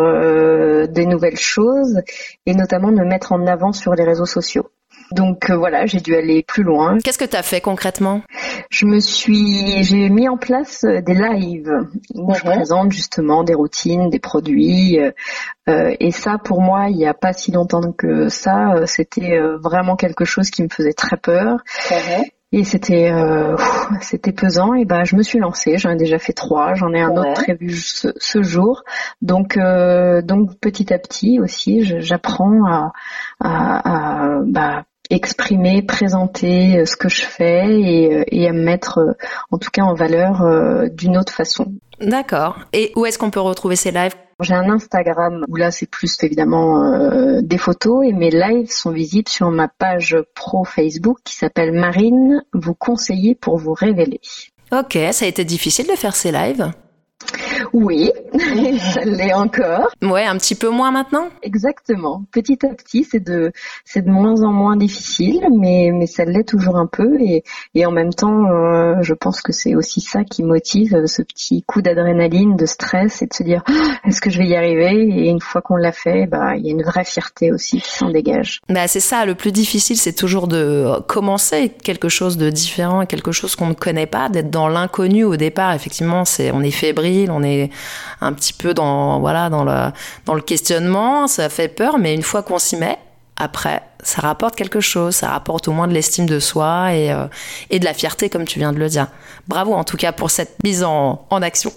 des 0.90 1.06
nouvelles 1.06 1.40
choses 1.40 2.02
et 2.46 2.54
notamment 2.54 2.92
de 2.92 2.98
me 2.98 3.06
mettre 3.06 3.32
en 3.32 3.48
avant 3.48 3.72
sur 3.72 3.94
les 3.96 4.04
réseaux 4.04 4.26
sociaux. 4.26 4.70
Donc 5.12 5.50
euh, 5.50 5.56
voilà, 5.56 5.86
j'ai 5.86 6.00
dû 6.00 6.16
aller 6.16 6.44
plus 6.44 6.64
loin. 6.64 6.98
Qu'est-ce 7.04 7.18
que 7.18 7.26
tu 7.26 7.36
as 7.36 7.44
fait 7.44 7.62
concrètement? 7.62 8.22
Je 8.70 8.86
me 8.86 9.00
suis, 9.00 9.84
j'ai 9.84 10.10
mis 10.10 10.28
en 10.28 10.38
place 10.38 10.84
euh, 10.84 11.02
des 11.02 11.14
lives 11.14 11.72
où 12.16 12.34
je 12.34 12.42
présente 12.42 12.92
justement 12.92 13.44
des 13.44 13.54
routines, 13.54 14.10
des 14.10 14.20
produits. 14.20 15.00
Euh, 15.70 15.96
et 16.00 16.12
ça, 16.12 16.38
pour 16.44 16.62
moi, 16.62 16.90
il 16.90 16.98
n'y 16.98 17.08
a 17.08 17.14
pas 17.14 17.34
si 17.34 17.52
longtemps 17.52 17.92
que 17.92 18.30
ça, 18.30 18.86
c'était 18.86 19.40
vraiment 19.62 19.96
quelque 19.96 20.26
chose 20.26 20.50
qui 20.50 20.64
me 20.64 20.70
faisait 20.70 20.94
très 20.94 21.18
peur. 21.18 21.60
et 22.52 22.64
c'était 22.64 23.12
euh, 23.12 23.58
c'était 24.02 24.32
pesant. 24.32 24.74
Et 24.74 24.86
bah 24.86 25.04
je 25.04 25.16
me 25.16 25.24
suis 25.24 25.40
lancée. 25.40 25.78
J'en 25.78 25.92
ai 25.92 25.96
déjà 25.96 26.18
fait 26.20 26.34
trois. 26.34 26.74
J'en 26.76 26.94
ai 26.94 27.02
un 27.02 27.12
autre 27.12 27.34
prévu 27.34 27.72
ce, 27.72 28.10
ce 28.18 28.42
jour. 28.42 28.84
Donc 29.22 29.58
euh, 29.58 30.22
donc 30.22 30.58
petit 30.60 30.94
à 30.94 31.00
petit 31.00 31.40
aussi 31.40 31.84
j'apprends 32.02 32.66
à, 32.66 32.92
à, 33.40 34.38
à 34.38 34.40
bah, 34.46 34.84
exprimer 35.10 35.82
présenter 35.82 36.80
euh, 36.80 36.86
ce 36.86 36.96
que 36.96 37.10
je 37.10 37.22
fais 37.22 37.80
et, 37.80 38.42
et 38.42 38.48
à 38.48 38.54
me 38.54 38.64
mettre 38.64 39.00
en 39.52 39.58
tout 39.58 39.70
cas 39.72 39.84
en 39.84 39.94
valeur 39.94 40.44
d'une 40.92 41.18
autre 41.18 41.34
façon. 41.34 41.74
D'accord. 42.00 42.58
Et 42.74 42.92
où 42.96 43.06
est-ce 43.06 43.18
qu'on 43.18 43.32
peut 43.32 43.40
retrouver 43.40 43.76
ces 43.76 43.92
lives? 43.92 44.14
J'ai 44.40 44.54
un 44.54 44.70
Instagram 44.70 45.46
où 45.48 45.56
là 45.56 45.72
c'est 45.72 45.90
plus 45.90 46.16
évidemment 46.24 46.84
euh, 46.84 47.42
des 47.42 47.58
photos 47.58 48.06
et 48.06 48.14
mes 48.14 48.30
lives 48.30 48.70
sont 48.70 48.92
visibles 48.92 49.30
sur 49.30 49.50
ma 49.50 49.68
page 49.68 50.16
pro 50.36 50.64
Facebook 50.64 51.18
qui 51.24 51.36
s'appelle 51.36 51.72
Marine 51.72 52.44
vous 52.54 52.76
conseiller 52.76 53.34
pour 53.34 53.58
vous 53.58 53.74
révéler. 53.74 54.22
Ok, 54.72 54.98
ça 55.12 55.26
a 55.26 55.28
été 55.28 55.44
difficile 55.44 55.88
de 55.88 55.96
faire 55.96 56.16
ces 56.16 56.32
lives 56.32 56.72
oui, 57.74 58.12
ça 58.94 59.02
l'est 59.06 59.34
encore. 59.34 59.90
Ouais, 60.02 60.26
un 60.26 60.38
petit 60.38 60.56
peu 60.56 60.70
moins 60.70 60.92
maintenant. 60.92 61.30
Exactement. 61.42 62.24
Petit 62.32 62.66
à 62.66 62.70
petit, 62.70 63.04
c'est 63.04 63.20
de 63.20 63.52
c'est 63.86 64.04
de 64.04 64.10
moins 64.10 64.42
en 64.44 64.52
moins 64.52 64.78
difficile, 64.78 65.42
mais 65.58 65.92
mais 65.94 66.08
ça 66.08 66.26
l'est 66.26 66.48
toujours 66.48 66.78
un 66.78 66.88
peu 66.88 67.20
et 67.20 67.44
et 67.74 67.86
en 67.86 67.92
même 67.92 68.14
temps, 68.14 68.46
euh, 68.46 68.96
je 69.02 69.14
pense 69.14 69.42
que 69.42 69.52
c'est 69.52 69.76
aussi 69.76 70.02
ça 70.02 70.24
qui 70.24 70.44
motive 70.44 71.06
ce 71.06 71.22
petit 71.22 71.64
coup 71.64 71.82
d'adrénaline, 71.82 72.56
de 72.56 72.66
stress 72.66 73.22
et 73.22 73.28
de 73.28 73.34
se 73.34 73.44
dire 73.44 73.64
ah, 73.68 73.98
est-ce 74.06 74.22
que 74.22 74.30
je 74.30 74.40
vais 74.40 74.48
y 74.48 74.56
arriver? 74.56 75.08
Et 75.10 75.30
une 75.30 75.42
fois 75.42 75.62
qu'on 75.62 75.76
l'a 75.76 75.92
fait, 75.92 76.28
bah 76.28 76.56
il 76.56 76.66
y 76.66 76.70
a 76.70 76.72
une 76.72 76.84
vraie 76.84 77.06
fierté 77.06 77.52
aussi 77.52 77.80
qui 77.82 77.92
s'en 77.92 78.10
dégage. 78.10 78.62
Bah 78.70 78.88
c'est 78.88 79.00
ça. 79.00 79.26
Le 79.26 79.36
plus 79.36 79.52
difficile, 79.52 79.98
c'est 79.98 80.14
toujours 80.14 80.48
de 80.48 81.00
commencer 81.08 81.70
quelque 81.84 82.10
chose 82.10 82.38
de 82.38 82.50
différent, 82.50 83.06
quelque 83.06 83.32
chose 83.32 83.56
qu'on 83.56 83.68
ne 83.68 83.74
connaît 83.74 84.06
pas, 84.06 84.30
d'être 84.30 84.50
dans 84.50 84.68
l'inconnu 84.68 85.24
au 85.24 85.36
départ. 85.36 85.74
Effectivement, 85.74 86.26
c'est 86.26 86.52
on 86.52 86.62
est 86.62 86.72
fébrile, 86.72 87.32
on 87.32 87.44
est 87.44 87.47
un 88.22 88.34
petit 88.34 88.54
peu 88.54 88.74
dans 88.74 89.20
voilà 89.20 89.50
dans 89.50 89.64
le 89.64 89.92
dans 90.26 90.34
le 90.34 90.42
questionnement, 90.42 91.28
ça 91.28 91.50
fait 91.50 91.68
peur, 91.68 91.98
mais 92.00 92.14
une 92.14 92.24
fois 92.24 92.44
qu'on 92.44 92.60
s'y 92.60 92.76
met, 92.76 92.98
après, 93.40 93.84
ça 94.02 94.22
rapporte 94.22 94.56
quelque 94.56 94.80
chose, 94.80 95.16
ça 95.16 95.30
rapporte 95.30 95.68
au 95.68 95.72
moins 95.72 95.88
de 95.88 95.94
l'estime 95.94 96.26
de 96.26 96.40
soi 96.40 96.94
et, 96.96 97.12
euh, 97.12 97.28
et 97.70 97.78
de 97.78 97.86
la 97.86 97.94
fierté, 97.94 98.30
comme 98.30 98.46
tu 98.46 98.58
viens 98.58 98.74
de 98.74 98.80
le 98.80 98.90
dire. 98.90 99.08
Bravo 99.48 99.74
en 99.74 99.84
tout 99.84 99.96
cas 99.96 100.12
pour 100.12 100.32
cette 100.32 100.62
mise 100.64 100.84
en, 100.84 101.26
en 101.30 101.42
action. 101.44 101.72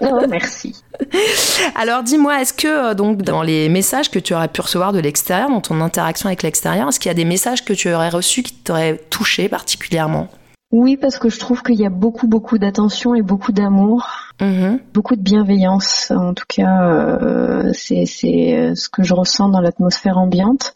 Oh, 0.00 0.20
merci. 0.28 0.82
Alors 1.76 2.02
dis-moi, 2.02 2.40
est-ce 2.40 2.52
que 2.52 2.90
euh, 2.90 2.94
donc 2.94 3.22
dans 3.22 3.42
les 3.42 3.68
messages 3.68 4.10
que 4.10 4.18
tu 4.18 4.34
aurais 4.34 4.48
pu 4.48 4.60
recevoir 4.60 4.92
de 4.92 4.98
l'extérieur, 4.98 5.48
dans 5.48 5.60
ton 5.60 5.80
interaction 5.80 6.26
avec 6.26 6.42
l'extérieur, 6.42 6.88
est-ce 6.88 6.98
qu'il 6.98 7.08
y 7.08 7.14
a 7.14 7.14
des 7.14 7.24
messages 7.24 7.64
que 7.64 7.72
tu 7.72 7.92
aurais 7.92 8.08
reçus 8.08 8.42
qui 8.42 8.54
t'auraient 8.54 9.00
touché 9.10 9.48
particulièrement? 9.48 10.28
Oui, 10.72 10.96
parce 10.96 11.18
que 11.18 11.28
je 11.28 11.38
trouve 11.38 11.62
qu'il 11.62 11.76
y 11.76 11.86
a 11.86 11.90
beaucoup, 11.90 12.26
beaucoup 12.26 12.58
d'attention 12.58 13.14
et 13.14 13.22
beaucoup 13.22 13.52
d'amour, 13.52 14.25
mm-hmm. 14.40 14.80
beaucoup 14.92 15.16
de 15.16 15.22
bienveillance. 15.22 16.10
En 16.10 16.34
tout 16.34 16.44
cas, 16.48 16.88
euh, 16.88 17.70
c'est 17.72 18.04
euh, 18.24 18.74
ce 18.74 18.88
que 18.88 19.02
je 19.02 19.14
ressens 19.14 19.48
dans 19.48 19.60
l'atmosphère 19.60 20.18
ambiante. 20.18 20.74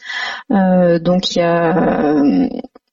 Euh, 0.50 0.98
donc 0.98 1.34
il 1.34 1.38
y 1.38 1.42
a 1.42 2.48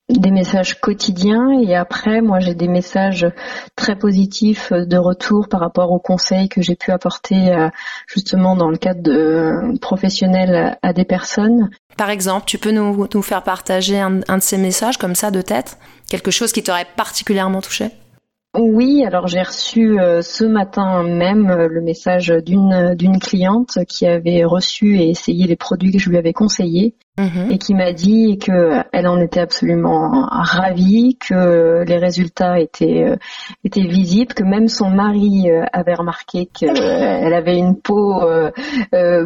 des 0.09 0.31
messages 0.31 0.79
quotidiens 0.79 1.51
et 1.59 1.75
après 1.75 2.21
moi 2.21 2.39
j'ai 2.39 2.55
des 2.55 2.69
messages 2.69 3.27
très 3.75 3.97
positifs 3.97 4.71
de 4.71 4.95
retour 4.95 5.49
par 5.49 5.59
rapport 5.59 5.91
aux 5.91 5.99
conseils 5.99 6.47
que 6.47 6.61
j'ai 6.61 6.75
pu 6.75 6.91
apporter 6.91 7.53
justement 8.07 8.55
dans 8.55 8.69
le 8.69 8.77
cadre 8.77 9.01
de 9.01 9.77
professionnel 9.79 10.77
à 10.81 10.93
des 10.93 11.03
personnes. 11.03 11.69
Par 11.97 12.09
exemple, 12.09 12.45
tu 12.45 12.57
peux 12.57 12.71
nous, 12.71 13.05
nous 13.13 13.21
faire 13.21 13.43
partager 13.43 13.99
un, 13.99 14.21
un 14.29 14.37
de 14.37 14.43
ces 14.43 14.57
messages 14.57 14.97
comme 14.97 15.13
ça 15.13 15.29
de 15.29 15.41
tête 15.41 15.77
Quelque 16.09 16.31
chose 16.31 16.53
qui 16.53 16.63
t'aurait 16.63 16.87
particulièrement 16.95 17.61
touché? 17.61 17.91
Oui, 18.55 19.03
alors 19.05 19.27
j'ai 19.27 19.41
reçu 19.41 19.99
euh, 19.99 20.21
ce 20.21 20.43
matin 20.43 21.03
même 21.03 21.49
euh, 21.49 21.67
le 21.67 21.81
message 21.81 22.29
d'une 22.29 22.95
d'une 22.95 23.19
cliente 23.19 23.79
qui 23.87 24.07
avait 24.07 24.45
reçu 24.45 24.97
et 24.97 25.09
essayé 25.09 25.45
les 25.47 25.55
produits 25.55 25.91
que 25.91 25.99
je 25.99 26.09
lui 26.09 26.17
avais 26.17 26.33
conseillés 26.33 26.95
Mhm. 27.19 27.51
et 27.51 27.57
qui 27.57 27.73
m'a 27.73 27.93
dit 27.93 28.37
que 28.37 28.83
elle 28.93 29.07
en 29.07 29.19
était 29.19 29.39
absolument 29.39 30.27
ravie, 30.29 31.17
que 31.17 31.83
les 31.83 31.97
résultats 31.97 32.59
étaient 32.59 33.05
euh, 33.05 33.15
étaient 33.63 33.87
visibles, 33.87 34.35
que 34.35 34.43
même 34.43 34.67
son 34.67 34.89
mari 34.89 35.49
euh, 35.49 35.63
avait 35.73 35.95
remarqué 35.95 36.45
qu'elle 36.45 37.33
avait 37.33 37.57
une 37.57 37.75
peau 37.75 38.21
euh, 38.21 38.51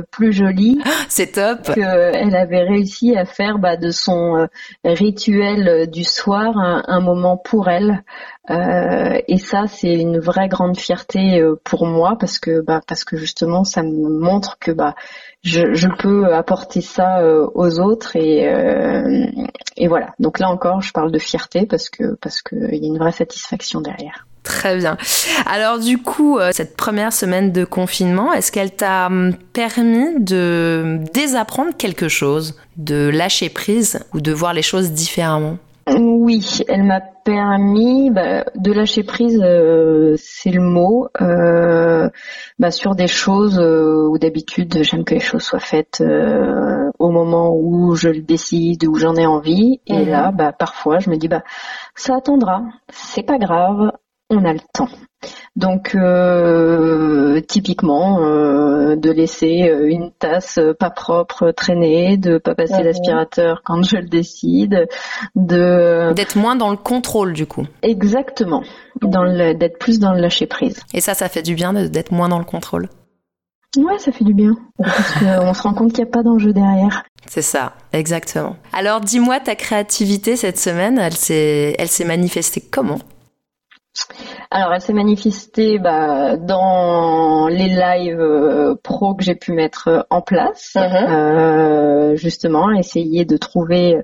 plus 0.09 0.31
jolie. 0.31 0.79
C'est 1.09 1.33
top. 1.33 1.73
Qu'elle 1.73 2.35
avait 2.35 2.63
réussi 2.63 3.17
à 3.17 3.25
faire 3.25 3.59
bah, 3.59 3.75
de 3.75 3.91
son 3.91 4.47
rituel 4.85 5.89
du 5.89 6.05
soir 6.05 6.53
un, 6.57 7.01
moment 7.01 7.35
pour 7.35 7.67
elle. 7.67 8.03
et 8.49 9.37
ça, 9.37 9.67
c'est 9.67 9.93
une 9.93 10.19
vraie 10.19 10.47
grande 10.47 10.77
fierté 10.77 11.43
pour 11.65 11.85
moi 11.85 12.15
parce 12.17 12.39
que 12.39 12.61
bah, 12.61 12.81
parce 12.87 13.03
que 13.03 13.17
justement, 13.17 13.65
ça 13.65 13.83
me 13.83 14.19
montre 14.19 14.57
que 14.59 14.71
bah 14.71 14.95
je, 15.43 15.73
je, 15.73 15.87
peux 15.87 16.33
apporter 16.33 16.81
ça 16.81 17.19
euh, 17.19 17.47
aux 17.55 17.79
autres 17.79 18.15
et, 18.15 18.47
euh, 18.47 19.25
et 19.75 19.87
voilà. 19.87 20.13
Donc 20.19 20.39
là 20.39 20.49
encore, 20.49 20.81
je 20.81 20.91
parle 20.91 21.11
de 21.11 21.19
fierté 21.19 21.65
parce 21.65 21.89
que 21.89 22.15
parce 22.21 22.41
qu'il 22.41 22.75
y 22.75 22.85
a 22.85 22.87
une 22.87 22.99
vraie 22.99 23.11
satisfaction 23.11 23.81
derrière. 23.81 24.27
Très 24.43 24.77
bien. 24.77 24.97
Alors 25.45 25.79
du 25.79 25.99
coup, 25.99 26.39
euh, 26.39 26.49
cette 26.51 26.75
première 26.75 27.13
semaine 27.13 27.51
de 27.51 27.63
confinement, 27.63 28.33
est-ce 28.33 28.51
qu'elle 28.51 28.71
t'a 28.71 29.07
hum, 29.07 29.33
permis 29.53 30.19
de 30.19 30.99
désapprendre 31.13 31.71
quelque 31.77 32.07
chose, 32.07 32.55
de 32.77 33.09
lâcher 33.09 33.49
prise 33.49 33.99
ou 34.13 34.21
de 34.21 34.31
voir 34.31 34.53
les 34.53 34.63
choses 34.63 34.91
différemment? 34.91 35.57
Oui, 35.99 36.59
elle 36.67 36.83
m'a 36.83 37.01
permis 37.01 38.09
bah, 38.11 38.45
de 38.55 38.71
lâcher 38.71 39.03
prise, 39.03 39.39
euh, 39.43 40.15
c'est 40.17 40.51
le 40.51 40.61
mot, 40.61 41.07
euh, 41.21 42.09
bah, 42.59 42.71
sur 42.71 42.95
des 42.95 43.07
choses 43.07 43.59
euh, 43.59 44.07
où 44.09 44.17
d'habitude 44.17 44.83
j'aime 44.83 45.03
que 45.03 45.13
les 45.13 45.19
choses 45.19 45.43
soient 45.43 45.59
faites 45.59 46.03
au 46.99 47.09
moment 47.09 47.55
où 47.55 47.95
je 47.95 48.09
le 48.09 48.21
décide, 48.21 48.85
où 48.85 48.95
j'en 48.95 49.15
ai 49.15 49.25
envie. 49.25 49.81
Et 49.87 50.05
mhm. 50.05 50.09
là, 50.09 50.31
bah, 50.31 50.51
parfois, 50.51 50.99
je 50.99 51.09
me 51.09 51.17
dis, 51.17 51.27
bah, 51.27 51.43
ça 51.95 52.15
attendra, 52.15 52.63
c'est 52.89 53.23
pas 53.23 53.37
grave, 53.37 53.91
on 54.31 54.45
a 54.45 54.53
le 54.53 54.59
temps. 54.73 54.89
Donc 55.55 55.93
euh, 55.93 57.41
typiquement 57.41 58.23
euh, 58.23 58.95
de 58.95 59.11
laisser 59.11 59.69
euh, 59.69 59.87
une 59.87 60.11
tasse 60.11 60.59
pas 60.79 60.89
propre 60.89 61.51
traîner, 61.51 62.17
de 62.17 62.37
pas 62.37 62.55
passer 62.55 62.81
l'aspirateur 62.81 63.61
quand 63.63 63.83
je 63.83 63.97
le 63.97 64.07
décide, 64.07 64.87
de 65.35 66.13
d'être 66.13 66.37
moins 66.37 66.55
dans 66.55 66.71
le 66.71 66.77
contrôle 66.77 67.33
du 67.33 67.45
coup. 67.45 67.65
Exactement, 67.83 68.63
dans 69.01 69.23
le 69.23 69.53
d'être 69.53 69.77
plus 69.77 69.99
dans 69.99 70.13
le 70.13 70.21
lâcher 70.21 70.47
prise. 70.47 70.81
Et 70.93 71.01
ça, 71.01 71.13
ça 71.13 71.29
fait 71.29 71.43
du 71.43 71.53
bien 71.53 71.73
d'être 71.73 72.11
moins 72.11 72.29
dans 72.29 72.39
le 72.39 72.45
contrôle. 72.45 72.89
Ouais, 73.77 73.99
ça 73.99 74.11
fait 74.11 74.25
du 74.25 74.33
bien. 74.33 74.53
Parce 74.77 75.13
qu'on 75.13 75.53
se 75.53 75.61
rend 75.61 75.73
compte 75.73 75.93
qu'il 75.93 76.03
n'y 76.03 76.09
a 76.09 76.11
pas 76.11 76.23
d'enjeu 76.23 76.51
derrière. 76.51 77.03
C'est 77.27 77.41
ça, 77.41 77.73
exactement. 77.93 78.57
Alors 78.73 78.99
dis-moi, 78.99 79.39
ta 79.39 79.55
créativité 79.55 80.35
cette 80.35 80.59
semaine, 80.59 80.97
elle 80.97 81.13
s'est, 81.13 81.75
elle 81.77 81.87
s'est 81.87 82.03
manifestée 82.03 82.61
comment? 82.61 82.99
Alors, 84.49 84.73
elle 84.73 84.81
s'est 84.81 84.93
manifestée 84.93 85.79
bah, 85.79 86.35
dans 86.35 87.47
les 87.47 87.69
lives 87.69 88.19
euh, 88.19 88.75
pro 88.83 89.15
que 89.15 89.23
j'ai 89.23 89.35
pu 89.35 89.53
mettre 89.53 90.05
en 90.09 90.21
place, 90.21 90.73
uh-huh. 90.75 91.09
euh, 91.09 92.15
justement, 92.15 92.71
essayer 92.71 93.23
de 93.23 93.37
trouver 93.37 93.97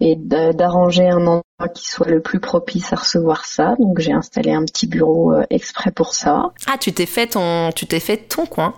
et 0.00 0.16
d'arranger 0.16 1.08
un 1.08 1.26
endroit 1.26 1.68
qui 1.74 1.84
soit 1.84 2.08
le 2.08 2.20
plus 2.22 2.40
propice 2.40 2.92
à 2.92 2.96
recevoir 2.96 3.44
ça. 3.44 3.74
Donc, 3.78 3.98
j'ai 3.98 4.12
installé 4.12 4.52
un 4.52 4.64
petit 4.64 4.86
bureau 4.86 5.32
euh, 5.32 5.44
exprès 5.50 5.90
pour 5.90 6.14
ça. 6.14 6.52
Ah, 6.66 6.78
tu 6.78 6.92
t'es 6.92 7.06
fait 7.06 7.28
ton, 7.28 7.70
tu 7.74 7.86
t'es 7.86 8.00
fait 8.00 8.16
ton 8.16 8.46
coin. 8.46 8.74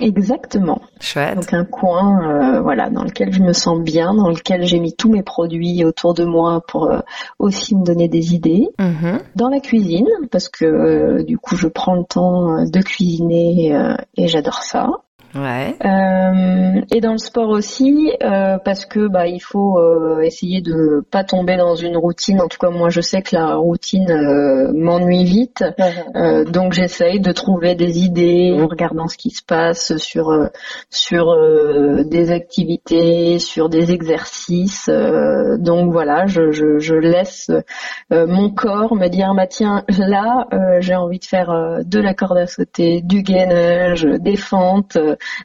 Exactement. 0.00 0.80
Chouette. 1.00 1.36
Donc 1.36 1.52
un 1.52 1.64
coin, 1.64 2.56
euh, 2.56 2.60
voilà, 2.60 2.90
dans 2.90 3.04
lequel 3.04 3.32
je 3.32 3.42
me 3.42 3.52
sens 3.52 3.80
bien, 3.80 4.14
dans 4.14 4.28
lequel 4.28 4.64
j'ai 4.64 4.80
mis 4.80 4.94
tous 4.94 5.10
mes 5.10 5.22
produits 5.22 5.84
autour 5.84 6.14
de 6.14 6.24
moi 6.24 6.62
pour 6.66 6.90
euh, 6.90 7.00
aussi 7.38 7.76
me 7.76 7.84
donner 7.84 8.08
des 8.08 8.34
idées. 8.34 8.68
Mm-hmm. 8.78 9.20
Dans 9.36 9.48
la 9.48 9.60
cuisine, 9.60 10.08
parce 10.30 10.48
que 10.48 10.64
euh, 10.64 11.22
du 11.22 11.38
coup 11.38 11.56
je 11.56 11.68
prends 11.68 11.94
le 11.94 12.04
temps 12.04 12.64
de 12.64 12.80
cuisiner 12.80 13.74
et 14.16 14.28
j'adore 14.28 14.62
ça. 14.62 14.88
Ouais. 15.34 15.76
Euh, 15.84 16.80
et 16.90 17.00
dans 17.00 17.12
le 17.12 17.18
sport 17.18 17.50
aussi, 17.50 18.12
euh, 18.22 18.58
parce 18.64 18.84
que 18.84 19.06
bah 19.06 19.28
il 19.28 19.38
faut 19.38 19.78
euh, 19.78 20.20
essayer 20.22 20.60
de 20.60 21.04
pas 21.08 21.22
tomber 21.22 21.56
dans 21.56 21.76
une 21.76 21.96
routine. 21.96 22.40
En 22.40 22.48
tout 22.48 22.58
cas, 22.58 22.70
moi, 22.70 22.88
je 22.88 23.00
sais 23.00 23.22
que 23.22 23.36
la 23.36 23.54
routine 23.54 24.10
euh, 24.10 24.72
m'ennuie 24.72 25.24
vite, 25.24 25.64
euh, 26.16 26.44
donc 26.44 26.72
j'essaye 26.72 27.20
de 27.20 27.30
trouver 27.30 27.76
des 27.76 28.00
idées 28.00 28.56
en 28.60 28.66
regardant 28.66 29.06
ce 29.06 29.16
qui 29.16 29.30
se 29.30 29.42
passe 29.44 29.96
sur 29.98 30.32
sur 30.90 31.36
des 32.04 32.32
activités, 32.32 33.38
sur 33.38 33.68
des 33.68 33.92
exercices. 33.92 34.90
donc 35.58 35.92
voilà, 35.92 36.26
je, 36.26 36.50
je, 36.50 36.78
je 36.78 36.94
laisse 36.94 37.50
mon 38.10 38.50
corps 38.50 38.94
me 38.96 39.08
dire 39.08 39.32
bah 39.34 39.46
tiens 39.46 39.84
là 39.88 40.46
j'ai 40.80 40.94
envie 40.94 41.18
de 41.18 41.24
faire 41.24 41.80
de 41.84 42.00
la 42.00 42.14
corde 42.14 42.38
à 42.38 42.46
sauter, 42.46 43.00
du 43.02 43.22
gainage, 43.22 44.02
des 44.04 44.36
fentes 44.36 44.98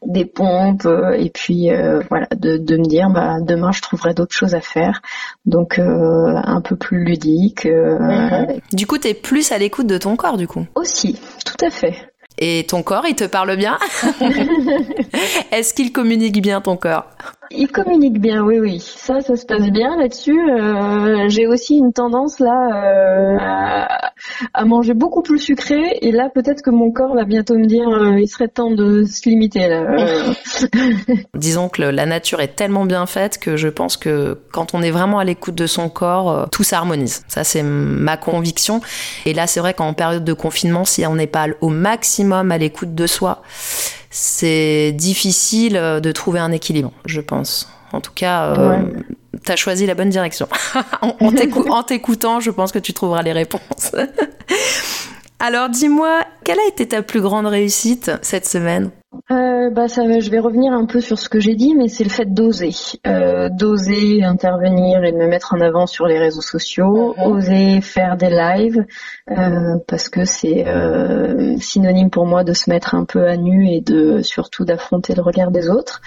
des 0.06 0.26
pompes 0.26 0.88
et 1.18 1.30
puis 1.30 1.70
voilà 2.10 2.28
de, 2.36 2.58
de, 2.58 2.78
me 2.78 2.86
dire 2.86 3.10
bah 3.10 3.38
demain 3.42 3.72
je 3.72 3.82
trouverai 3.82 4.14
d'autres 4.14 4.36
choses 4.36 4.56
à 4.56 4.62
faire 4.62 5.02
donc 5.46 5.80
un 5.80 6.62
peu 6.62 6.76
plus 6.76 7.04
ludique. 7.04 7.66
Mhm. 7.66 8.60
Du 8.74 8.88
coup, 8.88 8.98
tu 8.98 9.08
es 9.08 9.14
plus 9.14 9.52
à 9.52 9.58
l'écoute 9.58 9.88
de 9.88 9.98
ton 9.98 10.16
corps 10.16 10.38
du 10.38 10.48
coup. 10.48 10.66
Aussi, 10.76 11.20
tout 11.46 11.66
à 11.66 11.70
fait. 11.70 11.96
Et 12.38 12.66
ton 12.68 12.84
corps, 12.84 13.06
il 13.08 13.16
te 13.16 13.24
parle 13.24 13.56
bien 13.56 13.78
Est-ce 15.52 15.74
qu'il 15.74 15.92
communique 15.94 16.42
bien 16.42 16.60
ton 16.60 16.76
corps? 16.76 17.06
Il 17.52 17.68
communique 17.68 18.20
bien, 18.20 18.44
oui, 18.44 18.60
oui. 18.60 18.80
Ça, 18.80 19.22
ça 19.22 19.36
se 19.36 19.46
passe 19.46 19.70
bien 19.70 19.98
là-dessus. 19.98 20.38
Euh, 20.38 21.28
j'ai 21.30 21.48
aussi 21.48 21.78
une 21.78 21.94
tendance 21.94 22.40
là 22.40 22.54
euh, 22.74 23.38
à, 24.54 24.66
manger 24.66 24.94
beaucoup 24.94 25.22
plus 25.22 25.40
sucré. 25.40 25.98
Et 26.02 26.12
là, 26.12 26.30
peut-être 26.34 26.62
que 26.62 26.70
mon 26.70 26.92
corps 26.92 27.16
va 27.16 27.26
bientôt 27.26 27.58
me 27.58 27.66
dire, 27.66 27.88
euh, 27.90 28.20
il 28.20 28.28
serait 28.28 28.48
temps 28.48 28.72
de 28.72 29.04
se 29.04 29.30
limiter. 29.30 29.68
Là. 29.68 30.34
Disons 31.36 31.70
que 31.70 31.82
la 31.82 32.06
nature 32.06 32.42
est 32.42 32.56
tellement 32.56 32.86
bien 32.86 33.06
faite 33.06 33.38
que 33.38 33.58
je 33.58 33.68
pense 33.68 33.98
que 33.98 34.40
quand 34.52 34.74
on 34.74 34.82
est 34.82 34.92
vraiment 34.92 35.20
à 35.20 35.24
l'écoute 35.24 35.56
de 35.56 35.68
son 35.68 35.90
corps, 35.90 36.50
tout 36.52 36.64
s'harmonise. 36.64 37.24
Ça, 37.28 37.44
c'est 37.44 37.64
ma 37.64 38.18
conviction. 38.18 38.82
Et 39.26 39.34
là, 39.34 39.48
c'est 39.48 39.60
vrai 39.60 39.74
qu'en 39.74 39.94
période 39.94 40.24
de 40.24 40.34
confinement, 40.34 40.86
si 40.86 41.06
on 41.06 41.16
n'est 41.16 41.28
pas 41.28 41.48
au 41.62 41.70
maximum 41.70 42.52
à 42.52 42.58
l'écoute 42.58 42.96
de 42.96 43.08
soi, 43.08 43.42
c'est 44.18 44.94
difficile 44.94 45.76
euh, 45.76 46.00
de 46.00 46.14
trouver 46.14 46.40
un 46.40 46.54
équilibre, 46.54 46.94
je 47.06 47.20
pense. 47.20 47.68
En 47.92 48.00
tout 48.00 48.14
cas, 48.16 48.46
euh, 48.58 48.82
tu 49.44 49.52
as 49.52 49.58
choisi 49.58 49.86
la 49.86 49.94
bonne 49.94 50.08
direction. 50.08 50.48
en 51.02 51.84
t'écoutant, 51.84 52.40
je 52.40 52.50
pense 52.50 52.72
que 52.72 52.80
tu 52.80 52.94
trouveras 52.94 53.24
les 53.24 53.34
réponses. 53.34 53.92
Alors 55.40 55.68
dis-moi, 55.68 56.22
quelle 56.46 56.60
a 56.60 56.68
été 56.68 56.88
ta 56.88 57.02
plus 57.02 57.20
grande 57.20 57.46
réussite 57.46 58.10
cette 58.22 58.48
semaine? 58.48 58.90
Euh, 59.32 59.70
bah 59.70 59.88
ça 59.88 60.04
je 60.20 60.30
vais 60.30 60.40
revenir 60.40 60.74
un 60.74 60.86
peu 60.86 61.02
sur 61.02 61.18
ce 61.18 61.30
que 61.30 61.40
j'ai 61.40 61.56
dit, 61.56 61.76
mais 61.76 61.88
c'est 61.88 62.04
le 62.04 62.10
fait 62.10 62.34
d'oser, 62.34 62.72
euh, 63.08 63.50
d'oser 63.50 64.24
intervenir 64.24 65.04
et 65.04 65.12
de 65.12 65.18
me 65.18 65.28
mettre 65.28 65.54
en 65.54 65.62
avant 65.62 65.88
sur 65.88 66.06
les 66.06 66.20
réseaux 66.20 66.42
sociaux, 66.42 67.16
mhm. 67.18 67.32
oser 67.32 67.82
faire 67.82 68.18
des 68.18 68.30
lives, 68.30 68.86
euh, 69.32 69.78
parce 69.88 70.10
que 70.10 70.26
c'est 70.26 70.66
synonyme 71.60 72.10
pour 72.10 72.26
moi 72.26 72.44
de 72.44 72.54
se 72.54 72.70
mettre 72.70 72.96
un 72.96 73.06
peu 73.06 73.28
à 73.28 73.38
nu 73.38 73.70
et 73.70 73.82
de 73.82 74.22
surtout 74.22 74.66
d'affronter 74.66 75.14
le 75.16 75.22
regard 75.22 75.52
des 75.52 75.70
autres. 75.70 76.02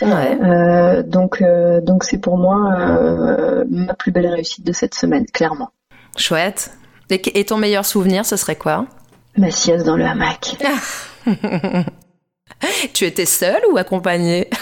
Donc 1.06 1.42
donc 1.82 2.04
c'est 2.04 2.18
pour 2.18 2.36
moi 2.38 3.64
ma 3.68 3.94
plus 3.94 4.12
belle 4.12 4.28
réussite 4.28 4.66
de 4.66 4.72
cette 4.72 4.94
semaine, 4.94 5.26
clairement. 5.26 5.70
Chouette. 6.16 6.72
Et, 7.10 7.40
et 7.40 7.44
ton 7.44 7.56
meilleur 7.56 7.86
souvenir, 7.86 8.26
ce 8.26 8.36
serait 8.36 8.56
quoi? 8.56 8.86
Ma 9.36 9.50
sieste 9.50 9.86
dans 9.86 9.96
le 9.96 10.04
hamac. 10.04 10.56
tu 12.92 13.04
étais 13.04 13.26
seule 13.26 13.62
ou 13.70 13.76
accompagnée 13.76 14.48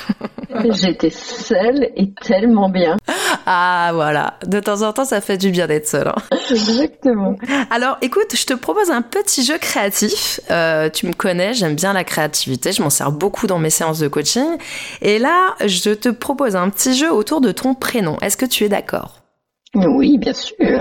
J'étais 0.70 1.10
seule 1.10 1.90
et 1.96 2.12
tellement 2.12 2.68
bien. 2.68 2.96
Ah 3.44 3.90
voilà, 3.92 4.34
de 4.46 4.58
temps 4.60 4.82
en 4.82 4.92
temps 4.92 5.04
ça 5.04 5.20
fait 5.20 5.36
du 5.36 5.50
bien 5.50 5.66
d'être 5.66 5.86
seule. 5.86 6.08
Hein. 6.08 6.36
Exactement. 6.50 7.36
Alors 7.70 7.98
écoute, 8.00 8.34
je 8.34 8.46
te 8.46 8.54
propose 8.54 8.90
un 8.90 9.02
petit 9.02 9.44
jeu 9.44 9.58
créatif. 9.58 10.40
Euh, 10.50 10.88
tu 10.88 11.06
me 11.06 11.12
connais, 11.12 11.52
j'aime 11.54 11.74
bien 11.74 11.92
la 11.92 12.04
créativité, 12.04 12.72
je 12.72 12.82
m'en 12.82 12.90
sers 12.90 13.12
beaucoup 13.12 13.46
dans 13.46 13.58
mes 13.58 13.70
séances 13.70 13.98
de 13.98 14.08
coaching. 14.08 14.56
Et 15.02 15.18
là, 15.18 15.54
je 15.64 15.90
te 15.90 16.08
propose 16.08 16.56
un 16.56 16.70
petit 16.70 16.96
jeu 16.96 17.12
autour 17.12 17.40
de 17.40 17.52
ton 17.52 17.74
prénom. 17.74 18.16
Est-ce 18.20 18.36
que 18.36 18.46
tu 18.46 18.64
es 18.64 18.68
d'accord? 18.68 19.20
Oui, 19.74 20.16
bien 20.18 20.32
sûr. 20.32 20.80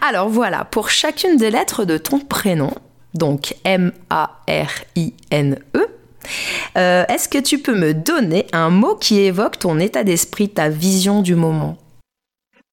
Alors 0.00 0.28
voilà, 0.28 0.64
pour 0.64 0.90
chacune 0.90 1.36
des 1.36 1.50
lettres 1.50 1.84
de 1.84 1.98
ton 1.98 2.18
prénom, 2.20 2.70
donc 3.14 3.54
M-A-R-I-N-E, 3.64 4.00
euh, 6.76 7.04
est-ce 7.08 7.28
que 7.28 7.38
tu 7.38 7.58
peux 7.58 7.74
me 7.74 7.94
donner 7.94 8.46
un 8.52 8.70
mot 8.70 8.94
qui 8.94 9.20
évoque 9.20 9.58
ton 9.58 9.78
état 9.78 10.04
d'esprit, 10.04 10.48
ta 10.48 10.68
vision 10.68 11.22
du 11.22 11.34
moment 11.34 11.76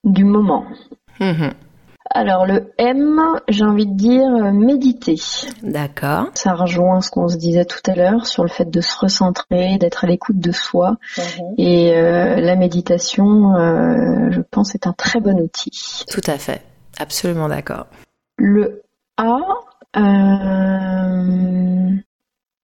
Du 0.04 0.24
moment. 0.24 0.66
Mhm. 1.20 1.52
Alors 2.10 2.46
le 2.46 2.72
M, 2.78 3.20
j'ai 3.50 3.66
envie 3.66 3.86
de 3.86 3.94
dire 3.94 4.30
euh, 4.30 4.52
méditer. 4.54 5.18
D'accord. 5.62 6.28
Ça 6.36 6.54
rejoint 6.54 7.02
ce 7.02 7.12
qu'on 7.12 7.28
se 7.28 7.36
disait 7.36 7.66
tout 7.66 7.82
à 7.86 7.96
l'heure 7.96 8.26
sur 8.26 8.44
le 8.44 8.50
fait 8.50 8.70
de 8.70 8.80
se 8.80 8.98
recentrer, 8.98 9.78
d'être 9.78 10.06
à 10.06 10.08
l'écoute 10.08 10.40
de 10.40 10.54
soi. 10.54 10.96
Mhm. 11.18 11.54
Et 11.58 11.98
euh, 11.98 12.38
la 12.38 12.56
méditation, 12.56 13.54
je 14.32 14.42
pense, 14.52 14.74
est 14.74 14.88
un 14.88 14.94
très 14.94 15.20
bon 15.20 15.38
outil. 15.40 16.06
Tout 16.10 16.22
à 16.28 16.38
fait. 16.38 16.62
Absolument 16.98 17.50
d'accord. 17.50 17.88
Le 18.38 18.84
A, 19.18 19.40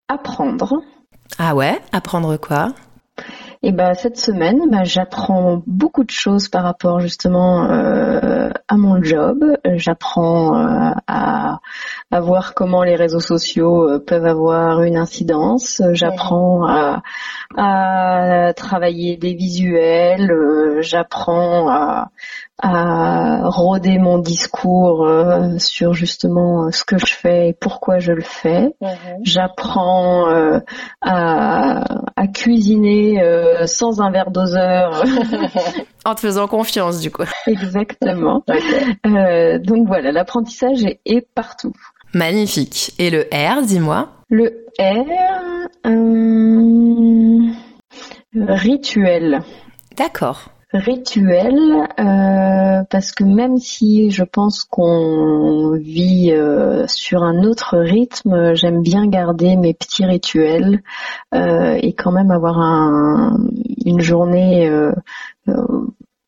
apprendre. 0.07 0.81
Ah 1.37 1.55
ouais, 1.55 1.79
apprendre 1.91 2.37
quoi? 2.37 2.73
Et 3.65 3.71
ben 3.71 3.93
cette 3.93 4.17
semaine, 4.17 4.69
ben, 4.69 4.83
j'apprends 4.83 5.63
beaucoup 5.65 6.03
de 6.03 6.11
choses 6.11 6.49
par 6.49 6.63
rapport 6.63 6.99
justement 6.99 7.71
euh, 7.71 8.49
à 8.67 8.75
mon 8.75 9.01
job. 9.01 9.41
J'apprends 9.75 10.57
euh, 10.57 10.91
à, 11.07 11.59
à, 12.11 12.19
voir 12.19 12.55
comment 12.55 12.83
les 12.83 12.97
réseaux 12.97 13.21
sociaux 13.21 13.89
euh, 13.89 13.99
peuvent 13.99 14.25
avoir 14.25 14.83
une 14.83 14.97
incidence. 14.97 15.81
J'apprends 15.93 16.67
à, 16.67 17.03
à, 17.55 18.53
travailler 18.53 19.15
des 19.15 19.33
visuels. 19.33 20.29
J'apprends 20.81 21.69
à, 21.69 22.09
à 22.61 23.49
rôder 23.49 23.97
mon 23.97 24.19
discours 24.19 25.05
euh, 25.05 25.57
sur 25.57 25.93
justement 25.93 26.65
euh, 26.65 26.71
ce 26.71 26.83
que 26.83 26.97
je 26.97 27.13
fais 27.13 27.49
et 27.49 27.53
pourquoi 27.53 27.99
je 27.99 28.13
le 28.13 28.21
fais. 28.21 28.73
Mhm. 28.79 29.19
J'apprends 29.23 30.29
euh, 30.29 30.59
à, 31.01 31.83
à, 32.15 32.27
cuisiner 32.27 33.21
sans 33.65 34.01
un 34.01 34.11
verre 34.11 34.31
doseur. 34.31 35.03
en 36.05 36.15
te 36.15 36.19
faisant 36.19 36.47
confiance 36.47 36.99
du 36.99 37.11
coup. 37.11 37.23
Exactement. 37.47 38.43
donc 39.03 39.87
voilà, 39.87 40.11
l'apprentissage 40.11 40.83
est, 40.83 40.99
est, 41.05 41.27
partout. 41.33 41.73
Magnifique. 42.13 42.93
Et 42.99 43.09
le 43.09 43.27
R, 43.33 43.63
dis-moi? 43.63 44.09
Le 44.29 44.67
R, 44.79 45.05
rituel. 48.35 49.41
D'accord 49.97 50.52
rituel 50.73 51.55
euh, 51.99 52.83
parce 52.89 53.11
que 53.11 53.23
même 53.23 53.57
si 53.57 54.09
je 54.09 54.23
pense 54.23 54.63
qu'on 54.63 55.77
vit 55.77 56.31
euh, 56.31 56.85
sur 56.87 57.23
un 57.23 57.43
autre 57.43 57.77
rythme, 57.77 58.55
j'aime 58.55 58.81
bien 58.81 59.07
garder 59.07 59.55
mes 59.55 59.73
petits 59.73 60.05
rituels 60.05 60.81
euh, 61.35 61.77
et 61.81 61.93
quand 61.93 62.11
même 62.11 62.31
avoir 62.31 62.59
un, 62.59 63.37
une 63.85 64.01
journée 64.01 64.69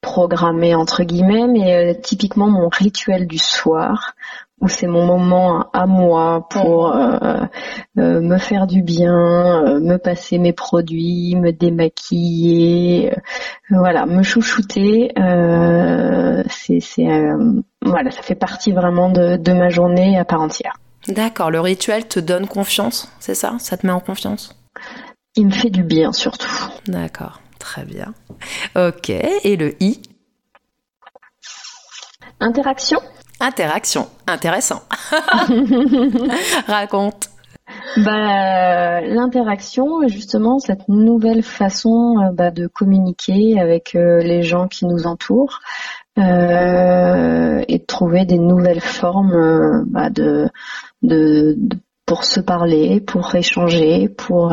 programmée 0.02 0.76
entre 0.76 1.04
guillemets, 1.04 1.48
mais 1.48 2.00
typiquement 2.00 2.48
mon 2.48 2.70
rituel 2.70 3.26
du 3.26 3.40
soir 3.40 4.14
c'est 4.68 4.88
mon 4.88 5.06
moment 5.06 5.70
à 5.74 5.86
moi 5.86 6.48
pour 6.50 6.96
euh, 6.96 7.46
euh, 7.98 8.22
me 8.22 8.38
faire 8.38 8.68
du 8.68 8.82
bien, 8.82 9.66
euh, 9.66 9.80
me 9.80 9.98
passer 9.98 10.38
mes 10.38 10.54
produits, 10.54 11.36
me 11.36 11.52
démaquiller, 11.52 13.14
voilà, 13.70 14.06
me 14.06 14.24
chouchouter. 14.24 15.12
c'est, 16.50 16.80
c'est 16.80 17.08
voilà, 17.84 18.12
ça 18.12 18.22
fait 18.22 18.36
partie 18.36 18.72
vraiment 18.72 19.10
de, 19.12 19.38
de 19.38 19.54
ma 19.54 19.70
journée 19.70 20.18
à 20.18 20.26
part 20.26 20.42
entière. 20.42 20.80
D'accord, 21.08 21.52
le 21.52 21.60
rituel 21.60 22.08
te 22.08 22.20
donne 22.20 22.48
confiance, 22.48 23.12
c'est 23.20 23.36
ça? 23.36 23.56
Ça 23.60 23.78
te 23.78 23.86
met 23.86 23.94
en 23.94 24.00
confiance? 24.00 24.56
Il 25.36 25.48
me 25.48 25.52
fait 25.52 25.70
du 25.70 25.84
bien 25.84 26.12
surtout. 26.12 26.72
D'accord, 26.88 27.42
très 27.60 27.84
bien. 27.84 28.14
Ok, 28.76 29.10
et 29.10 29.58
le 29.58 29.76
I? 29.84 30.02
Interaction 32.40 33.00
Interaction, 33.40 34.08
intéressant. 34.28 34.82
Raconte. 36.68 37.30
Bah, 37.98 39.02
l'interaction, 39.02 40.08
justement, 40.08 40.60
cette 40.60 40.88
nouvelle 40.88 41.44
façon 41.44 42.16
euh, 42.20 42.32
bah, 42.32 42.52
de 42.52 42.68
communiquer 42.68 43.60
avec 43.60 43.96
euh, 43.96 44.20
les 44.20 44.44
gens 44.44 44.68
qui 44.68 44.86
nous 44.86 45.08
entourent 45.08 45.60
euh, 46.18 47.64
et 47.68 47.80
de 47.80 47.86
trouver 47.86 48.26
des 48.26 48.38
nouvelles 48.38 48.82
formes 48.82 49.86
bah, 49.88 50.10
de, 50.10 50.50
de, 51.02 51.58
pour 52.06 52.24
se 52.24 52.40
parler, 52.40 53.02
pour 53.02 53.34
échanger, 53.36 54.10
pour 54.10 54.52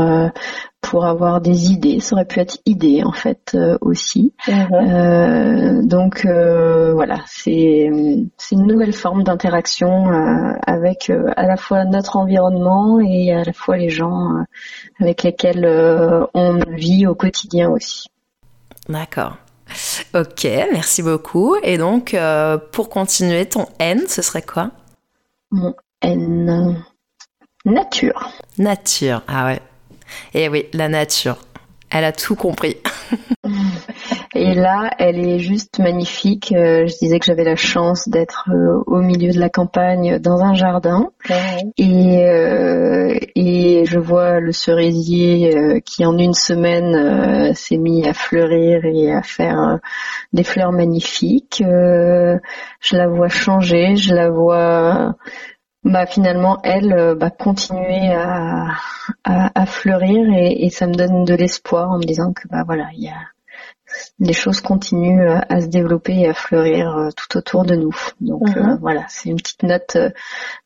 pour 0.83 1.07
avoir 1.07 1.41
des 1.41 1.71
idées. 1.71 2.01
Ça 2.01 2.17
aurait 2.17 2.27
pu 2.27 2.41
être 2.41 2.59
idée 2.67 3.03
en 3.05 3.13
fait 3.13 3.53
euh, 3.55 3.79
aussi. 3.81 4.35
Mhm. 4.47 4.69
Euh, 4.73 5.83
donc 5.83 6.27
euh, 6.27 6.93
voilà, 6.93 7.21
c'est 7.27 7.89
c'est 8.37 8.57
une 8.57 8.67
nouvelle 8.67 8.93
forme 8.93 9.23
d'interaction 9.23 10.09
avec 10.67 11.11
à 11.37 11.47
la 11.47 11.57
fois 11.57 11.85
notre 11.85 12.17
environnement 12.17 13.01
et 13.01 13.33
à 13.33 13.45
la 13.45 13.53
fois 13.53 13.79
les 13.79 13.89
gens 13.89 14.45
avec 15.01 15.23
lesquels 15.23 15.65
on 16.35 16.59
vit 16.69 17.07
au 17.07 17.15
quotidien 17.15 17.71
aussi. 17.71 18.09
D'accord. 18.89 19.37
Ok, 20.15 20.45
merci 20.45 21.03
beaucoup. 21.03 21.57
Et 21.63 21.79
donc, 21.79 22.15
pour 22.73 22.91
continuer, 22.91 23.47
ton 23.47 23.67
N, 23.79 24.03
ce 24.09 24.21
serait 24.21 24.43
quoi? 24.43 24.71
Mon 25.51 25.75
N. 26.03 26.85
Nature. 27.65 28.31
Nature, 28.59 29.23
ah 29.29 29.47
ouais. 29.47 29.61
Et 30.35 30.45
eh 30.45 30.49
oui, 30.49 30.67
la 30.73 30.89
nature. 30.89 31.39
Elle 31.91 32.05
a 32.05 32.13
tout 32.13 32.35
compris. 32.35 32.79
Et 34.35 34.55
là, 34.55 34.91
elle 34.99 35.19
est 35.19 35.39
juste 35.39 35.79
magnifique. 35.79 36.53
Euh, 36.57 36.87
je 36.87 36.97
disais 36.97 37.19
que 37.19 37.27
j'avais 37.27 37.45
la 37.45 37.55
chance 37.55 38.09
d'être 38.09 38.49
euh, 38.51 38.83
au 38.87 39.03
milieu 39.03 39.31
de 39.31 39.39
la 39.39 39.51
campagne 39.51 40.19
dans 40.19 40.41
un 40.41 40.55
jardin. 40.55 41.11
Et, 41.77 42.27
euh, 42.27 43.15
et 43.37 43.85
je 43.85 43.99
vois 43.99 44.41
le 44.41 44.53
cerisier 44.53 45.83
qui 45.85 46.07
en 46.07 46.17
une 46.17 46.33
semaine 46.33 47.55
s'est 47.55 47.77
mis 47.77 48.09
à 48.09 48.15
fleurir 48.15 48.87
et 48.87 49.13
à 49.13 49.23
faire 49.23 49.79
des 50.33 50.45
fleurs 50.45 50.73
magnifiques. 50.73 51.63
je 51.63 52.97
la 52.97 53.07
vois 53.07 53.29
changer, 53.29 53.97
je 53.97 54.15
la 54.15 54.31
vois 54.31 55.15
bah 55.85 56.07
finalement 56.07 56.61
elle 56.63 57.17
bah, 57.19 57.31
continuer 57.31 58.13
à, 58.13 58.69
à, 59.25 59.67
fleurir 59.67 60.29
et, 60.33 60.65
et, 60.65 60.71
ça 60.71 60.87
me 60.87 60.95
donne 60.95 61.25
de 61.25 61.35
l'espoir 61.35 61.91
en 61.91 61.99
me 61.99 62.05
disant 62.05 62.33
que 62.33 62.47
bah 62.49 62.63
voilà 62.65 62.89
il 62.95 63.05
y 63.05 63.09
a 63.09 63.19
les 64.19 64.33
choses 64.33 64.61
continuent 64.61 65.29
à 65.49 65.61
se 65.61 65.67
développer 65.67 66.21
et 66.21 66.29
à 66.29 66.35
fleurir 66.35 66.97
euh, 66.97 67.09
tout 67.17 67.37
autour 67.37 67.65
de 67.65 67.75
nous. 67.75 67.95
Donc 68.21 68.57
euh, 68.57 68.63
mhm. 68.63 68.79
voilà, 68.81 69.05
c'est 69.09 69.31
une 69.31 69.37
petite 69.37 69.63
note 69.63 69.97
euh, 69.97 70.11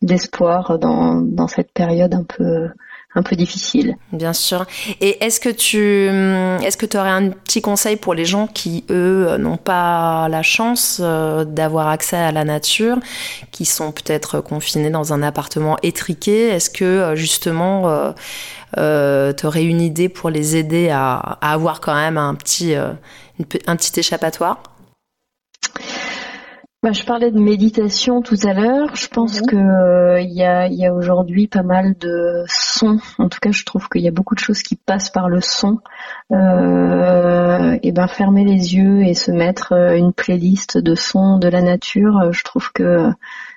d'espoir 0.02 0.78
dans, 0.78 1.20
dans 1.20 1.48
cette 1.48 1.72
période 1.72 2.14
un 2.14 2.24
peu 2.24 2.68
un 3.16 3.22
peu 3.22 3.34
difficile. 3.34 3.96
Bien 4.12 4.32
sûr. 4.32 4.64
Et 5.00 5.24
est-ce 5.24 5.40
que 5.40 5.48
tu 5.48 6.08
hum, 6.08 6.62
est-ce 6.62 6.76
que 6.76 6.86
tu 6.86 6.96
aurais 6.96 7.10
un 7.10 7.30
petit 7.30 7.60
conseil 7.60 7.96
pour 7.96 8.14
les 8.14 8.24
gens 8.24 8.46
qui 8.46 8.84
eux 8.90 9.36
n'ont 9.38 9.56
pas 9.56 10.28
la 10.28 10.42
chance 10.42 11.00
d'avoir 11.00 11.88
accès 11.88 12.16
à 12.16 12.30
la 12.30 12.44
nature, 12.44 12.98
qui 13.50 13.64
sont 13.64 13.90
peut-être 13.90 14.40
confinés 14.40 14.90
dans 14.90 15.12
un 15.12 15.22
appartement 15.22 15.76
étriqué? 15.82 16.48
Est-ce 16.48 16.70
que 16.70 17.14
justement 17.16 18.12
euh, 18.78 19.32
tu 19.32 19.46
aurais 19.46 19.64
une 19.64 19.80
idée 19.80 20.08
pour 20.08 20.30
les 20.30 20.56
aider 20.56 20.90
à, 20.90 21.16
avoir 21.40 21.80
quand 21.80 21.94
même 21.94 22.18
un 22.18 22.34
petit, 22.34 22.74
euh, 22.74 22.92
un 23.66 23.76
petit 23.76 23.98
échappatoire? 23.98 24.62
Bah, 26.86 26.92
je 26.92 27.04
parlais 27.04 27.30
de 27.30 27.38
méditation 27.40 28.22
tout 28.22 28.36
à 28.44 28.52
l'heure. 28.52 28.94
Je 28.94 29.08
pense 29.08 29.40
qu'il 29.40 29.50
que 29.50 30.20
il 30.20 30.42
euh, 30.42 30.68
y 30.70 30.86
a, 30.86 30.94
aujourd'hui 30.94 31.48
pas 31.48 31.62
mal 31.62 31.96
de 31.98 32.44
sons. 32.48 32.98
En 33.18 33.28
tout 33.28 33.40
cas, 33.40 33.50
je 33.50 33.64
trouve 33.64 33.88
qu'il 33.88 34.02
y 34.02 34.08
a 34.08 34.12
beaucoup 34.12 34.34
de 34.34 34.40
choses 34.40 34.62
qui 34.62 34.76
passent 34.76 35.10
par 35.10 35.28
le 35.28 35.40
son. 35.40 35.80
et 36.30 37.92
ben 37.92 38.06
fermer 38.08 38.44
les 38.44 38.76
yeux 38.76 39.02
et 39.02 39.14
se 39.14 39.30
mettre 39.32 39.72
une 39.72 40.12
playlist 40.12 40.78
de 40.78 40.94
sons 40.94 41.38
de 41.38 41.48
la 41.48 41.62
nature, 41.62 42.32
je 42.32 42.44
trouve 42.44 42.72
que 42.72 43.10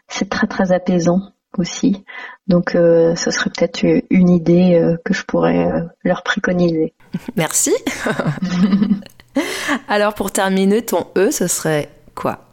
c'est 0.08 0.30
très 0.30 0.48
très 0.48 0.72
apaisant 0.72 1.22
aussi. 1.58 2.04
Donc 2.48 2.76
euh, 2.76 3.16
ce 3.16 3.32
serait 3.32 3.50
peut-être 3.50 3.84
une 4.10 4.30
idée 4.30 4.76
euh, 4.76 4.98
que 5.06 5.14
je 5.14 5.24
pourrais 5.24 5.68
euh, 5.68 5.82
leur 6.04 6.24
préconiser. 6.24 6.94
Merci. 7.36 7.74
Alors 9.88 10.14
pour 10.14 10.32
terminer, 10.32 10.84
ton 10.84 11.08
E, 11.16 11.32
ce 11.32 11.48
serait 11.48 11.90
quoi? 12.16 12.49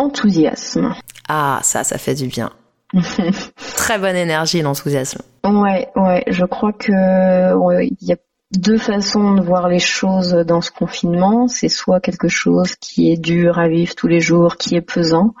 Enthousiasme. 0.00 0.94
Ah, 1.28 1.60
ça, 1.62 1.84
ça 1.84 1.98
fait 1.98 2.14
du 2.14 2.26
bien. 2.26 2.50
Très 3.76 3.98
bonne 3.98 4.16
énergie, 4.16 4.62
l'enthousiasme. 4.62 5.20
Ouais, 5.44 5.88
ouais, 5.94 6.24
je 6.26 6.46
crois 6.46 6.72
que 6.72 6.92
il 7.82 8.08
y 8.08 8.12
a 8.12 8.16
deux 8.56 8.78
façons 8.78 9.34
de 9.34 9.42
voir 9.42 9.68
les 9.68 9.78
choses 9.78 10.32
dans 10.32 10.62
ce 10.62 10.70
confinement. 10.70 11.48
C'est 11.48 11.68
soit 11.68 12.00
quelque 12.00 12.28
chose 12.28 12.76
qui 12.76 13.12
est 13.12 13.18
dur 13.18 13.58
à 13.58 13.68
vivre 13.68 13.94
tous 13.94 14.08
les 14.08 14.20
jours, 14.20 14.56
qui 14.56 14.74
est 14.74 14.80
pesant, 14.80 15.34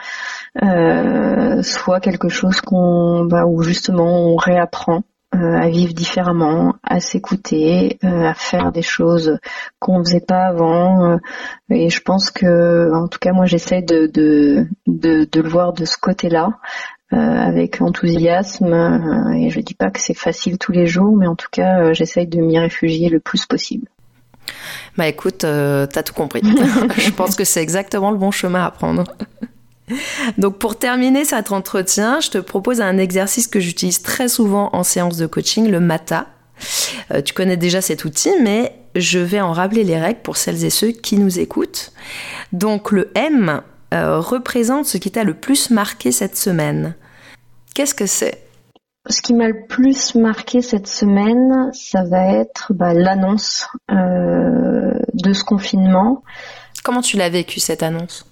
euh, 0.62 1.62
soit 1.62 2.00
quelque 2.00 2.28
chose 2.28 2.60
qu'on, 2.60 3.24
bah, 3.24 3.46
où 3.46 3.62
justement 3.62 4.32
on 4.32 4.36
réapprend 4.36 5.04
euh, 5.34 5.56
à 5.56 5.68
vivre 5.68 5.94
différemment, 5.94 6.74
à 6.82 7.00
s'écouter, 7.00 7.98
euh, 8.04 8.24
à 8.24 8.34
faire 8.34 8.72
des 8.72 8.82
choses 8.82 9.38
qu'on 9.78 10.04
faisait 10.04 10.20
pas 10.20 10.46
avant. 10.46 11.18
et 11.70 11.88
je 11.88 12.00
pense 12.00 12.30
que, 12.30 12.92
en 12.92 13.08
tout 13.08 13.18
cas, 13.18 13.32
moi, 13.32 13.46
j'essaie 13.46 13.82
de, 13.82 14.06
de, 14.06 14.66
de, 14.86 15.28
de, 15.30 15.40
le 15.40 15.48
voir 15.48 15.72
de 15.72 15.84
ce 15.84 15.96
côté-là. 15.96 16.50
Euh, 17.12 17.16
avec 17.16 17.82
enthousiasme. 17.82 18.72
Euh, 18.72 19.32
et 19.32 19.50
je 19.50 19.58
dis 19.58 19.74
pas 19.74 19.90
que 19.90 19.98
c'est 19.98 20.14
facile 20.14 20.58
tous 20.58 20.70
les 20.70 20.86
jours, 20.86 21.16
mais 21.16 21.26
en 21.26 21.34
tout 21.34 21.48
cas, 21.50 21.80
euh, 21.80 21.92
j'essaye 21.92 22.28
de 22.28 22.40
m'y 22.40 22.56
réfugier 22.56 23.08
le 23.08 23.18
plus 23.18 23.46
possible. 23.46 23.88
Bah 24.96 25.08
écoute, 25.08 25.38
t'as 25.38 26.02
tout 26.04 26.14
compris. 26.14 26.40
je 26.98 27.10
pense 27.10 27.34
que 27.34 27.42
c'est 27.42 27.62
exactement 27.62 28.12
le 28.12 28.16
bon 28.16 28.30
chemin 28.30 28.64
à 28.64 28.70
prendre. 28.70 29.02
Donc 30.38 30.58
pour 30.58 30.78
terminer 30.78 31.24
cet 31.24 31.52
entretien, 31.52 32.20
je 32.20 32.30
te 32.30 32.38
propose 32.38 32.80
un 32.80 32.98
exercice 32.98 33.46
que 33.46 33.60
j'utilise 33.60 34.02
très 34.02 34.28
souvent 34.28 34.70
en 34.72 34.82
séance 34.82 35.16
de 35.16 35.26
coaching, 35.26 35.68
le 35.68 35.80
MATA. 35.80 36.26
tu 37.24 37.32
connais 37.32 37.56
déjà 37.56 37.80
cet 37.80 38.04
outil, 38.04 38.30
mais 38.42 38.74
je 38.94 39.18
vais 39.18 39.40
en 39.40 39.52
rappeler 39.52 39.84
les 39.84 39.98
règles 39.98 40.20
pour 40.20 40.36
celles 40.36 40.64
et 40.64 40.70
ceux 40.70 40.90
qui 40.90 41.16
nous 41.16 41.38
écoutent. 41.38 41.92
Donc 42.52 42.90
le 42.90 43.10
M 43.14 43.62
représente 43.92 44.86
ce 44.86 44.98
qui 44.98 45.10
t'a 45.10 45.24
le 45.24 45.34
plus 45.34 45.70
marqué 45.70 46.12
cette 46.12 46.36
semaine. 46.36 46.94
Qu'est-ce 47.74 47.94
que 47.94 48.06
c'est? 48.06 48.42
Ce 49.08 49.22
qui 49.22 49.32
m'a 49.32 49.48
le 49.48 49.66
plus 49.66 50.14
marqué 50.14 50.60
cette 50.60 50.86
semaine, 50.86 51.70
ça 51.72 52.04
va 52.04 52.34
être 52.34 52.72
bah, 52.74 52.92
l'annonce 52.92 53.66
euh, 53.90 54.92
de 55.14 55.32
ce 55.32 55.42
confinement. 55.42 56.22
Comment 56.84 57.00
tu 57.00 57.16
l'as 57.16 57.30
vécu 57.30 57.60
cette 57.60 57.82
annonce? 57.82 58.26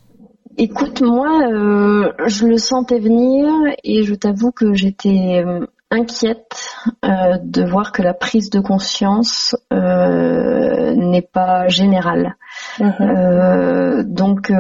Écoute, 0.60 1.02
moi, 1.02 1.48
euh, 1.52 2.12
je 2.26 2.44
le 2.44 2.58
sentais 2.58 2.98
venir 2.98 3.46
et 3.84 4.02
je 4.02 4.14
t'avoue 4.16 4.50
que 4.50 4.74
j'étais 4.74 5.40
euh, 5.46 5.64
inquiète 5.88 6.74
euh, 7.04 7.38
de 7.40 7.62
voir 7.62 7.92
que 7.92 8.02
la 8.02 8.12
prise 8.12 8.50
de 8.50 8.58
conscience 8.58 9.54
euh, 9.72 10.96
n'est 10.96 11.22
pas 11.22 11.68
générale. 11.68 12.34
Mhm. 12.80 12.92
Euh, 13.00 14.02
donc, 14.04 14.50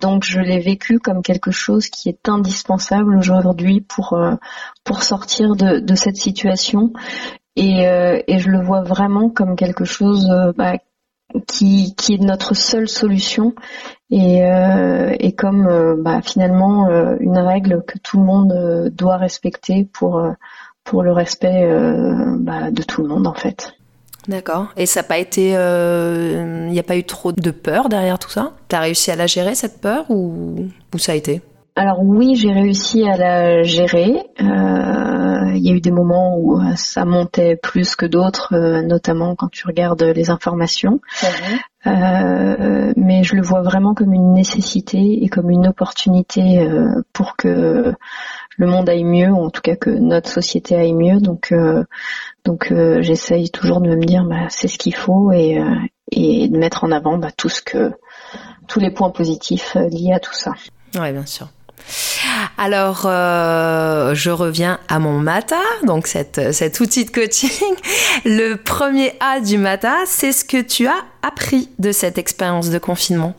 donc 0.00 0.24
je 0.24 0.40
l'ai 0.40 0.58
vécu 0.58 0.98
comme 0.98 1.22
quelque 1.22 1.52
chose 1.52 1.88
qui 1.88 2.08
est 2.08 2.28
indispensable 2.28 3.16
aujourd'hui 3.16 3.82
pour 3.82 4.20
pour 4.82 5.04
sortir 5.04 5.54
de, 5.54 5.78
de 5.78 5.94
cette 5.94 6.16
situation. 6.16 6.92
Et, 7.54 7.84
et 7.84 8.38
je 8.38 8.50
le 8.50 8.60
vois 8.60 8.82
vraiment 8.82 9.28
comme 9.28 9.54
quelque 9.54 9.84
chose 9.84 10.28
bah, 10.56 10.74
qui, 11.46 11.94
qui 11.94 12.14
est 12.14 12.22
notre 12.22 12.54
seule 12.54 12.88
solution 12.88 13.54
et, 14.10 14.44
euh, 14.44 15.14
et 15.18 15.32
comme 15.32 15.66
euh, 15.66 15.94
bah, 15.96 16.20
finalement 16.22 16.88
euh, 16.88 17.16
une 17.20 17.38
règle 17.38 17.82
que 17.86 17.98
tout 17.98 18.18
le 18.18 18.24
monde 18.24 18.90
doit 18.94 19.16
respecter 19.16 19.88
pour 19.92 20.22
pour 20.84 21.02
le 21.02 21.12
respect 21.12 21.68
bah, 22.38 22.70
de 22.70 22.82
tout 22.82 23.02
le 23.02 23.08
monde 23.08 23.26
en 23.26 23.34
fait. 23.34 23.74
D'accord. 24.28 24.68
Et 24.76 24.86
ça 24.86 25.00
n'a 25.00 25.04
pas 25.04 25.18
été, 25.18 25.50
il 25.50 26.70
n'y 26.70 26.78
a 26.78 26.82
pas 26.82 26.96
eu 26.96 27.04
trop 27.04 27.32
de 27.32 27.50
peur 27.50 27.88
derrière 27.88 28.18
tout 28.18 28.30
ça? 28.30 28.52
Tu 28.68 28.76
as 28.76 28.80
réussi 28.80 29.10
à 29.10 29.16
la 29.16 29.26
gérer 29.26 29.54
cette 29.54 29.80
peur 29.80 30.10
ou, 30.10 30.68
ou 30.94 30.98
ça 30.98 31.12
a 31.12 31.14
été? 31.14 31.42
Alors 31.80 32.00
oui, 32.02 32.34
j'ai 32.36 32.52
réussi 32.52 33.08
à 33.08 33.16
la 33.16 33.62
gérer. 33.62 34.22
Euh, 34.38 35.52
il 35.54 35.66
y 35.66 35.70
a 35.70 35.72
eu 35.72 35.80
des 35.80 35.90
moments 35.90 36.36
où 36.36 36.60
euh, 36.60 36.74
ça 36.76 37.06
montait 37.06 37.56
plus 37.56 37.96
que 37.96 38.04
d'autres, 38.04 38.54
euh, 38.54 38.82
notamment 38.82 39.34
quand 39.34 39.48
tu 39.48 39.66
regardes 39.66 40.02
les 40.02 40.28
informations. 40.28 41.00
mais 41.86 43.22
je 43.22 43.34
le 43.34 43.40
vois 43.40 43.62
vraiment 43.62 43.94
comme 43.94 44.12
une 44.12 44.34
nécessité 44.34 45.24
et 45.24 45.28
comme 45.30 45.48
une 45.48 45.66
opportunité 45.68 46.68
pour 47.14 47.36
que 47.36 47.94
le 48.58 48.66
monde 48.66 48.86
aille 48.90 49.04
mieux, 49.04 49.30
ou 49.30 49.46
en 49.46 49.48
tout 49.48 49.62
cas 49.62 49.76
que 49.76 49.88
notre 49.88 50.28
société 50.28 50.76
aille 50.76 50.92
mieux. 50.92 51.18
Donc, 51.18 51.54
donc 52.44 52.74
j'essaye 53.00 53.48
toujours 53.48 53.80
de 53.80 53.96
me 53.96 54.04
dire, 54.04 54.24
bah, 54.24 54.50
c'est 54.50 54.68
ce 54.68 54.76
qu'il 54.76 54.94
faut 54.94 55.32
et, 55.32 55.58
et 56.12 56.48
de 56.48 56.58
mettre 56.58 56.84
en 56.84 56.92
avant 56.92 57.16
bah, 57.16 57.30
tout 57.34 57.48
ce 57.48 57.62
que 57.62 57.92
tous 58.68 58.80
les 58.80 58.90
points 58.90 59.10
positifs 59.10 59.74
liés 59.90 60.12
à 60.12 60.20
tout 60.20 60.34
ça. 60.34 60.52
Oui, 60.98 61.12
bien 61.12 61.24
sûr. 61.24 61.48
Alors, 62.58 63.02
euh, 63.06 64.14
je 64.14 64.30
reviens 64.30 64.78
à 64.88 64.98
mon 64.98 65.18
MATA, 65.18 65.60
donc 65.86 66.06
cette, 66.06 66.52
cet 66.52 66.80
outil 66.80 67.04
de 67.04 67.10
coaching. 67.10 67.74
Le 68.24 68.56
premier 68.56 69.12
A 69.20 69.40
du 69.40 69.58
MATA, 69.58 69.96
c'est 70.06 70.32
ce 70.32 70.44
que 70.44 70.60
tu 70.60 70.86
as 70.86 71.02
appris 71.22 71.70
de 71.78 71.92
cette 71.92 72.18
expérience 72.18 72.70
de 72.70 72.78
confinement. 72.78 73.34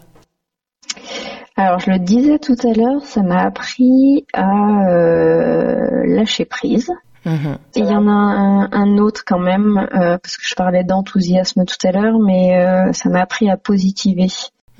Alors, 1.55 1.79
je 1.79 1.91
le 1.91 1.99
disais 1.99 2.39
tout 2.39 2.55
à 2.63 2.73
l'heure, 2.73 3.03
ça 3.03 3.21
m'a 3.21 3.43
appris 3.43 4.25
à 4.33 4.89
euh, 4.89 6.05
lâcher 6.05 6.45
prise. 6.45 6.91
Mhm. 7.25 7.57
Et 7.75 7.81
il 7.81 7.85
y 7.85 7.95
en 7.95 8.07
a 8.07 8.67
un, 8.71 8.97
autre 8.97 9.21
quand 9.25 9.37
même, 9.37 9.77
euh, 9.77 10.17
parce 10.17 10.37
que 10.37 10.47
je 10.47 10.55
parlais 10.55 10.83
d'enthousiasme 10.83 11.65
tout 11.65 11.87
à 11.87 11.91
l'heure, 11.91 12.17
mais 12.17 12.91
ça 12.93 13.09
m'a 13.09 13.21
appris 13.21 13.49
à 13.51 13.57
positiver. 13.57 14.29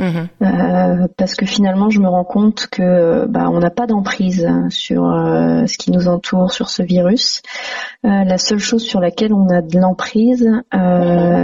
Mhm. 0.02 0.30
Euh, 0.42 1.08
parce 1.16 1.36
que 1.36 1.46
finalement, 1.46 1.92
je 1.92 2.00
me 2.00 2.08
rends 2.08 2.24
compte 2.24 2.66
que 2.72 3.28
bah, 3.28 3.50
on 3.52 3.60
n'a 3.60 3.70
pas 3.70 3.86
d'emprise 3.86 4.50
sur 4.70 5.06
euh, 5.06 5.68
ce 5.68 5.78
qui 5.78 5.92
nous 5.92 6.08
entoure, 6.08 6.52
sur 6.52 6.70
ce 6.70 6.82
virus. 6.82 7.44
Euh, 8.04 8.24
la 8.24 8.40
seule 8.40 8.60
chose 8.60 8.84
sur 8.84 9.00
laquelle 9.00 9.32
on 9.32 9.48
a 9.50 9.62
de 9.62 9.80
l'emprise, 9.80 10.50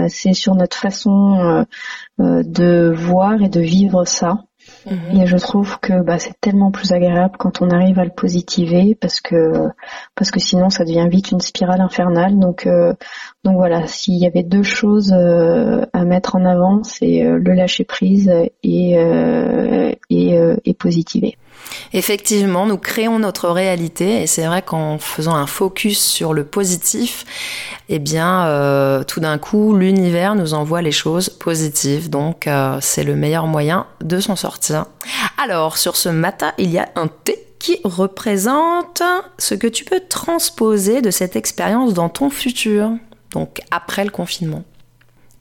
c'est 0.08 0.32
sur 0.32 0.56
notre 0.56 0.76
façon 0.76 1.64
de 2.18 2.92
voir 2.94 3.40
et 3.42 3.48
de 3.48 3.60
vivre 3.60 4.04
ça. 4.04 4.47
Mhm. 4.90 5.20
Et 5.20 5.26
je 5.26 5.36
trouve 5.36 5.78
que 5.80 6.02
bah, 6.02 6.18
c'est 6.18 6.38
tellement 6.40 6.70
plus 6.70 6.92
agréable 6.92 7.36
quand 7.38 7.60
on 7.60 7.70
arrive 7.70 7.98
à 7.98 8.04
le 8.04 8.10
positiver 8.10 8.94
parce 8.94 9.20
que 9.20 9.68
parce 10.14 10.30
que 10.30 10.40
sinon 10.40 10.70
ça 10.70 10.84
devient 10.84 11.08
vite 11.10 11.30
une 11.30 11.40
spirale 11.40 11.80
infernale. 11.80 12.38
Donc 12.38 12.66
euh, 12.66 12.94
donc 13.44 13.56
voilà, 13.56 13.86
s'il 13.86 14.16
y 14.16 14.26
avait 14.26 14.42
deux 14.42 14.62
choses 14.62 15.12
euh, 15.12 15.84
à 15.92 16.04
mettre 16.04 16.36
en 16.36 16.44
avant, 16.44 16.82
c'est 16.82 17.24
euh, 17.24 17.38
le 17.38 17.52
lâcher 17.52 17.84
prise 17.84 18.30
et 18.62 18.98
et, 20.10 20.38
et 20.64 20.74
positiver. 20.74 21.36
Effectivement, 21.92 22.66
nous 22.66 22.78
créons 22.78 23.18
notre 23.18 23.48
réalité 23.48 24.22
et 24.22 24.26
c'est 24.26 24.46
vrai 24.46 24.62
qu'en 24.62 24.98
faisant 24.98 25.34
un 25.34 25.46
focus 25.46 26.00
sur 26.00 26.34
le 26.34 26.44
positif, 26.44 27.24
eh 27.88 27.98
bien, 27.98 28.46
euh, 28.46 29.04
tout 29.04 29.20
d'un 29.20 29.38
coup, 29.38 29.76
l'univers 29.76 30.34
nous 30.34 30.54
envoie 30.54 30.82
les 30.82 30.92
choses 30.92 31.28
positives. 31.28 32.10
Donc, 32.10 32.46
euh, 32.46 32.78
c'est 32.80 33.04
le 33.04 33.14
meilleur 33.14 33.46
moyen 33.46 33.86
de 34.02 34.20
s'en 34.20 34.36
sortir. 34.36 34.86
Alors, 35.42 35.78
sur 35.78 35.96
ce 35.96 36.08
matin, 36.08 36.52
il 36.58 36.70
y 36.70 36.78
a 36.78 36.88
un 36.96 37.08
T 37.08 37.44
qui 37.58 37.80
représente 37.84 39.02
ce 39.38 39.54
que 39.54 39.66
tu 39.66 39.84
peux 39.84 40.00
transposer 40.08 41.02
de 41.02 41.10
cette 41.10 41.36
expérience 41.36 41.92
dans 41.92 42.08
ton 42.08 42.30
futur, 42.30 42.90
donc 43.32 43.60
après 43.70 44.04
le 44.04 44.10
confinement. 44.10 44.64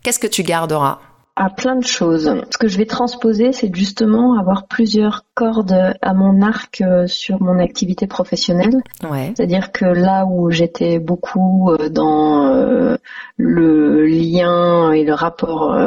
Qu'est-ce 0.04 0.20
que 0.20 0.28
tu 0.28 0.44
garderas? 0.44 1.00
À 1.38 1.52
plein 1.52 1.76
de 1.76 1.86
choses. 1.86 2.34
Ce 2.50 2.58
que 2.58 2.68
je 2.68 2.78
vais 2.80 2.86
transposer, 2.86 3.52
c'est 3.52 3.74
justement 3.74 4.40
avoir 4.40 4.66
plusieurs 4.66 5.24
cordes 5.36 5.94
à 6.02 6.14
mon 6.16 6.42
arc 6.42 6.82
euh, 6.82 7.06
sur 7.06 7.40
mon 7.42 7.60
activité 7.60 8.08
professionnelle. 8.08 8.82
Ouais. 9.08 9.34
C'est-à-dire 9.36 9.72
que 9.72 9.86
là 9.86 10.26
où 10.26 10.50
j'étais 10.50 10.98
beaucoup 10.98 11.72
euh, 11.72 11.90
dans 11.90 12.48
euh, 12.48 12.98
le 13.38 14.08
lien 14.08 14.92
et 14.92 15.04
le 15.04 15.14
rapport 15.14 15.78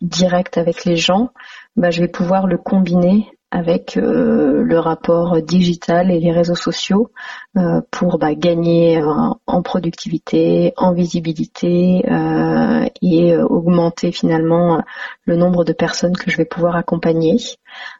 direct 0.00 0.56
avec 0.56 0.86
les 0.86 0.96
gens, 0.96 1.30
bah, 1.76 1.90
je 1.90 2.00
vais 2.00 2.08
pouvoir 2.08 2.46
le 2.46 2.56
combiner 2.56 3.28
avec 3.54 3.96
euh, 3.96 4.64
le 4.64 4.78
rapport 4.80 5.40
digital 5.40 6.10
et 6.10 6.18
les 6.18 6.32
réseaux 6.32 6.56
sociaux 6.56 7.12
euh, 7.56 7.80
pour 7.92 8.18
bah, 8.18 8.34
gagner 8.34 9.00
en 9.46 9.62
productivité, 9.62 10.72
en 10.76 10.92
visibilité 10.92 12.04
euh, 12.10 12.84
et 13.00 13.36
augmenter 13.36 14.10
finalement 14.10 14.82
le 15.24 15.36
nombre 15.36 15.64
de 15.64 15.72
personnes 15.72 16.16
que 16.16 16.32
je 16.32 16.36
vais 16.36 16.44
pouvoir 16.44 16.74
accompagner. 16.74 17.36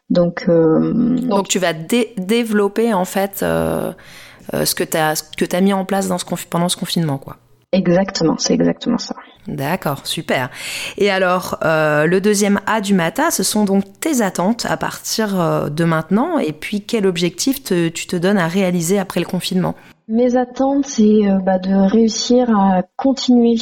Donc, 0.09 0.45
donc 0.47 1.47
tu 1.47 1.59
vas 1.59 1.71
développer 1.73 2.93
en 2.93 3.05
fait 3.05 3.37
ce 3.39 4.75
que 4.75 4.83
tu 4.83 4.97
as, 4.97 5.13
as 5.53 5.61
mis 5.61 5.73
en 5.73 5.85
place 5.85 6.09
dans 6.09 6.17
ce 6.17 6.25
pendant 6.49 6.67
ce 6.67 6.75
confinement, 6.75 7.17
quoi. 7.17 7.37
Exactement, 7.75 8.37
c'est 8.37 8.53
exactement 8.53 8.97
ça. 8.97 9.15
D'accord, 9.49 10.07
super. 10.07 10.49
Et 10.97 11.11
alors, 11.11 11.57
euh, 11.63 12.05
le 12.07 12.21
deuxième 12.21 12.61
A 12.65 12.79
du 12.79 12.93
matin, 12.93 13.31
ce 13.31 13.43
sont 13.43 13.65
donc 13.65 13.83
tes 13.99 14.21
attentes 14.21 14.65
à 14.69 14.77
partir 14.77 15.39
euh, 15.39 15.69
de 15.69 15.83
maintenant. 15.83 16.39
Et 16.39 16.53
puis, 16.53 16.81
quel 16.81 17.05
objectif 17.05 17.61
tu 17.63 17.91
te 17.91 18.15
donnes 18.15 18.37
à 18.37 18.47
réaliser 18.47 18.97
après 18.97 19.19
le 19.19 19.25
confinement? 19.25 19.75
Mes 20.07 20.37
attentes, 20.37 20.85
c'est 20.85 21.27
euh, 21.27 21.39
bah, 21.43 21.59
de 21.59 21.73
réussir 21.73 22.49
à 22.57 22.83
continuer 22.95 23.57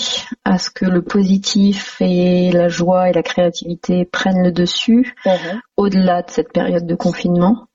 à 0.46 0.60
ce 0.60 0.70
que 0.70 0.86
le 0.86 1.02
positif 1.02 1.98
et 2.00 2.52
la 2.52 2.68
joie 2.68 3.10
et 3.10 3.14
la 3.14 3.24
créativité 3.24 4.06
prennent 4.06 4.44
le 4.44 4.52
dessus 4.52 5.16
mhm. 5.26 5.60
au-delà 5.76 6.22
de 6.22 6.30
cette 6.30 6.54
période 6.54 6.86
de 6.86 6.96
confinement. 6.96 7.66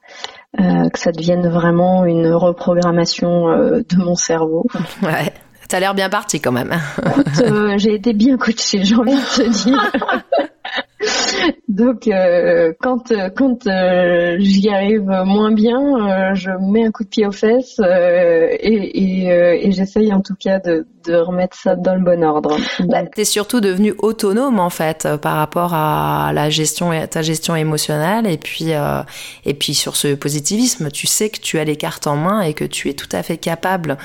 que 0.57 0.99
ça 0.99 1.11
devienne 1.11 1.49
vraiment 1.49 2.05
une 2.07 2.33
reprogrammation 2.33 3.49
de 3.49 3.97
mon 3.97 4.15
cerveau. 4.15 4.65
Ouais. 5.03 5.33
T'as 5.69 5.81
l'air 5.81 5.95
bien 5.95 6.09
parti 6.09 6.41
quand 6.41 6.53
même. 6.53 6.73
Euh, 7.41 7.75
j'ai 7.77 7.95
été 7.95 8.15
bien 8.15 8.37
coachée, 8.39 8.85
j'ai 8.85 8.95
envie 8.95 9.15
de 9.15 9.37
te 9.37 9.63
dire. 9.65 9.93
Donc 11.69 12.09
euh, 12.09 12.73
quand 12.81 13.13
quand 13.37 13.67
euh, 13.67 14.37
j'y 14.39 14.69
arrive 14.69 15.05
moins 15.25 15.53
bien, 15.53 15.79
euh, 15.79 16.35
je 16.35 16.51
mets 16.61 16.85
un 16.85 16.91
coup 16.91 17.05
de 17.05 17.09
pied 17.09 17.27
aux 17.27 17.33
fesses 17.33 17.79
et, 17.79 19.67
et, 19.67 19.73
j'essaye 19.73 20.13
en 20.13 20.21
tout 20.21 20.35
cas 20.35 20.59
de, 20.61 20.87
de, 21.07 21.15
remettre 21.15 21.57
ça 21.57 21.77
dans 21.77 21.95
le 21.95 22.01
bon 22.01 22.25
ordre. 22.25 22.57
Bah, 22.81 23.03
T'es 23.05 23.25
surtout 23.25 23.61
devenu 23.61 23.95
autonome 23.99 24.59
en 24.59 24.71
fait 24.71 25.07
par 25.21 25.37
rapport 25.37 25.75
à 25.75 26.33
la 26.35 26.51
gestion 26.51 26.91
ta 27.09 27.23
gestion 27.23 27.55
émotionnelle 27.55 28.27
et 28.27 28.39
puis 28.39 28.71
et 29.45 29.55
puis 29.55 29.75
sur 29.75 29.95
ce 29.95 30.15
positivisme, 30.15 30.91
tu 30.91 31.07
sais 31.07 31.29
que 31.29 31.41
tu 31.41 31.59
as 31.59 31.65
les 31.65 31.77
cartes 31.77 32.07
en 32.07 32.17
main 32.17 32.41
et 32.41 32.55
que 32.55 32.65
tu 32.65 32.89
es 32.89 32.95
tout 32.95 33.09
à 33.13 33.23
fait 33.23 33.37
capable 33.37 33.99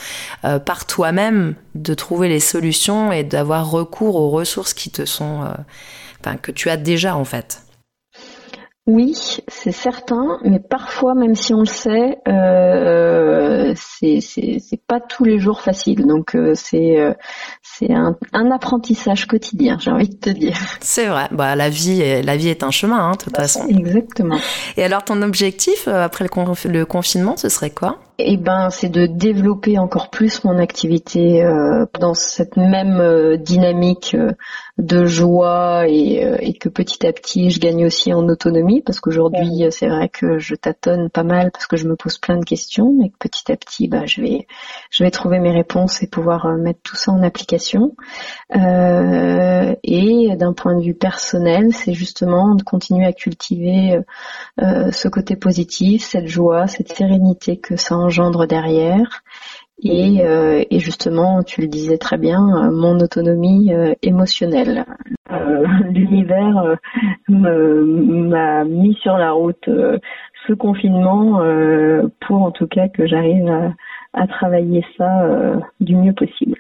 par 0.66 0.86
toi-même 0.86 1.56
de 1.76 1.94
trouver 1.94 2.30
les 2.30 2.40
solutions 2.40 3.12
et 3.12 3.24
d'avoir 3.24 3.72
recours 3.72 4.16
aux 4.16 4.30
ressources 4.30 4.74
qui 4.74 4.90
te 4.92 5.06
sont 5.06 5.42
que 6.42 6.52
tu 6.52 6.70
as 6.70 6.78
déjà 6.78 7.16
en 7.16 7.26
fait. 7.26 7.64
Oui, 8.86 9.16
c'est 9.48 9.72
certain, 9.72 10.40
mais 10.44 10.60
parfois, 10.60 11.16
même 11.16 11.36
si 11.36 11.54
on 11.54 11.62
le 11.62 11.66
sait, 11.66 12.18
euh, 12.28 13.74
c'est 13.76 14.82
pas 14.86 15.00
tous 15.00 15.24
les 15.24 15.40
jours 15.40 15.62
facile. 15.62 16.06
Donc 16.06 16.36
euh, 16.36 16.52
c'est 16.54 17.00
euh, 17.00 17.14
c'est 17.62 17.94
un, 17.94 18.18
apprentissage 18.52 19.26
quotidien, 19.26 19.78
j'ai 19.80 19.90
envie 19.90 20.10
de 20.10 20.18
te 20.18 20.30
dire. 20.30 20.58
C'est 20.82 21.06
vrai. 21.06 21.30
Bah 21.32 21.56
la 21.56 21.70
vie 21.70 22.02
est, 22.02 22.24
la 22.24 22.36
vie 22.36 22.50
est 22.50 22.62
un 22.62 22.72
chemin, 22.72 23.00
hein, 23.00 23.12
de 23.12 23.18
toute 23.18 23.34
bah, 23.34 23.44
façon. 23.44 23.66
Exactement. 23.70 24.38
Et 24.76 24.84
alors 24.84 25.06
ton 25.06 25.22
objectif 25.22 25.88
euh, 25.88 26.04
après 26.04 26.26
le, 26.26 26.70
le 26.70 26.86
confinement, 26.86 27.38
ce 27.38 27.48
serait 27.48 27.70
quoi? 27.70 28.00
Eh 28.20 28.38
ben, 28.38 28.70
c'est 28.70 28.90
de 28.90 29.08
développer 29.08 29.80
encore 29.80 30.12
plus 30.12 30.44
mon 30.44 30.60
activité 30.60 31.44
euh, 31.44 31.86
dans 32.00 32.14
cette 32.14 32.58
même 32.58 33.00
euh, 33.00 33.38
dynamique 33.38 34.14
euh, 34.14 34.32
de 34.78 35.06
joie 35.06 35.88
et, 35.88 36.24
et, 36.40 36.54
que 36.54 36.70
petit 36.70 37.06
à 37.06 37.14
petit 37.14 37.52
je 37.52 37.60
gagne 37.60 37.86
aussi 37.86 38.14
en 38.14 38.28
autonomie. 38.28 38.82
Parce 38.82 39.00
qu'aujourd'hui 39.00 39.66
c'est 39.72 39.88
vrai 39.88 40.10
que 40.10 40.40
je 40.40 40.56
tâtonne 40.56 41.10
pas 41.10 41.24
mal 41.24 41.52
parce 41.52 41.68
que 41.68 41.78
je 41.78 41.88
me 41.88 41.96
pose 41.96 42.18
plein 42.18 42.38
de 42.38 42.46
questions 42.46 42.92
mais 43.00 43.10
que 43.10 43.18
petit 43.20 43.52
à 43.52 43.56
petit 43.56 43.88
bah, 43.88 44.06
je 44.06 44.22
vais 44.22 44.48
je 44.90 45.04
vais 45.04 45.12
trouver 45.12 45.40
mes 45.40 45.52
réponses 45.52 46.02
et 46.02 46.08
pouvoir 46.08 46.48
mettre 46.58 46.80
tout 46.82 46.96
ça 46.96 47.12
en 47.12 47.22
application. 47.22 47.96
Et 48.52 50.36
d'un 50.36 50.54
point 50.54 50.76
de 50.76 50.84
vue 50.84 50.96
personnel 50.96 51.72
c'est 51.72 51.94
justement 51.94 52.56
de 52.56 52.64
continuer 52.64 53.06
à 53.06 53.14
cultiver 53.14 54.00
ce 54.60 55.08
côté 55.08 55.36
positif 55.36 56.04
cette 56.04 56.28
joie 56.28 56.66
cette 56.66 56.92
sérénité 56.92 57.58
que 57.58 57.76
ça 57.76 57.96
engendre 58.04 58.48
derrière. 58.48 59.24
Et, 59.82 60.22
euh, 60.22 60.64
et, 60.70 60.80
justement, 60.80 61.44
tu 61.44 61.62
le 61.62 61.68
disais 61.68 61.98
très 61.98 62.18
bien, 62.18 62.40
euh, 62.40 62.72
mon 62.72 63.00
autonomie 63.00 63.74
euh, 63.74 63.94
émotionnelle. 64.02 64.86
L'univers 65.90 66.78
m'a 67.28 68.64
mis 68.66 68.96
sur 69.02 69.18
la 69.18 69.32
route 69.32 69.68
ce 70.48 70.54
confinement 70.54 71.42
pour 72.22 72.44
en 72.44 72.52
tout 72.52 72.68
cas 72.68 72.88
que 72.88 73.08
j'arrive 73.08 73.50
à, 74.14 74.28
travailler 74.28 74.86
ça 74.96 75.26
du 75.80 75.96
mieux 75.96 76.14
possible. 76.14 76.60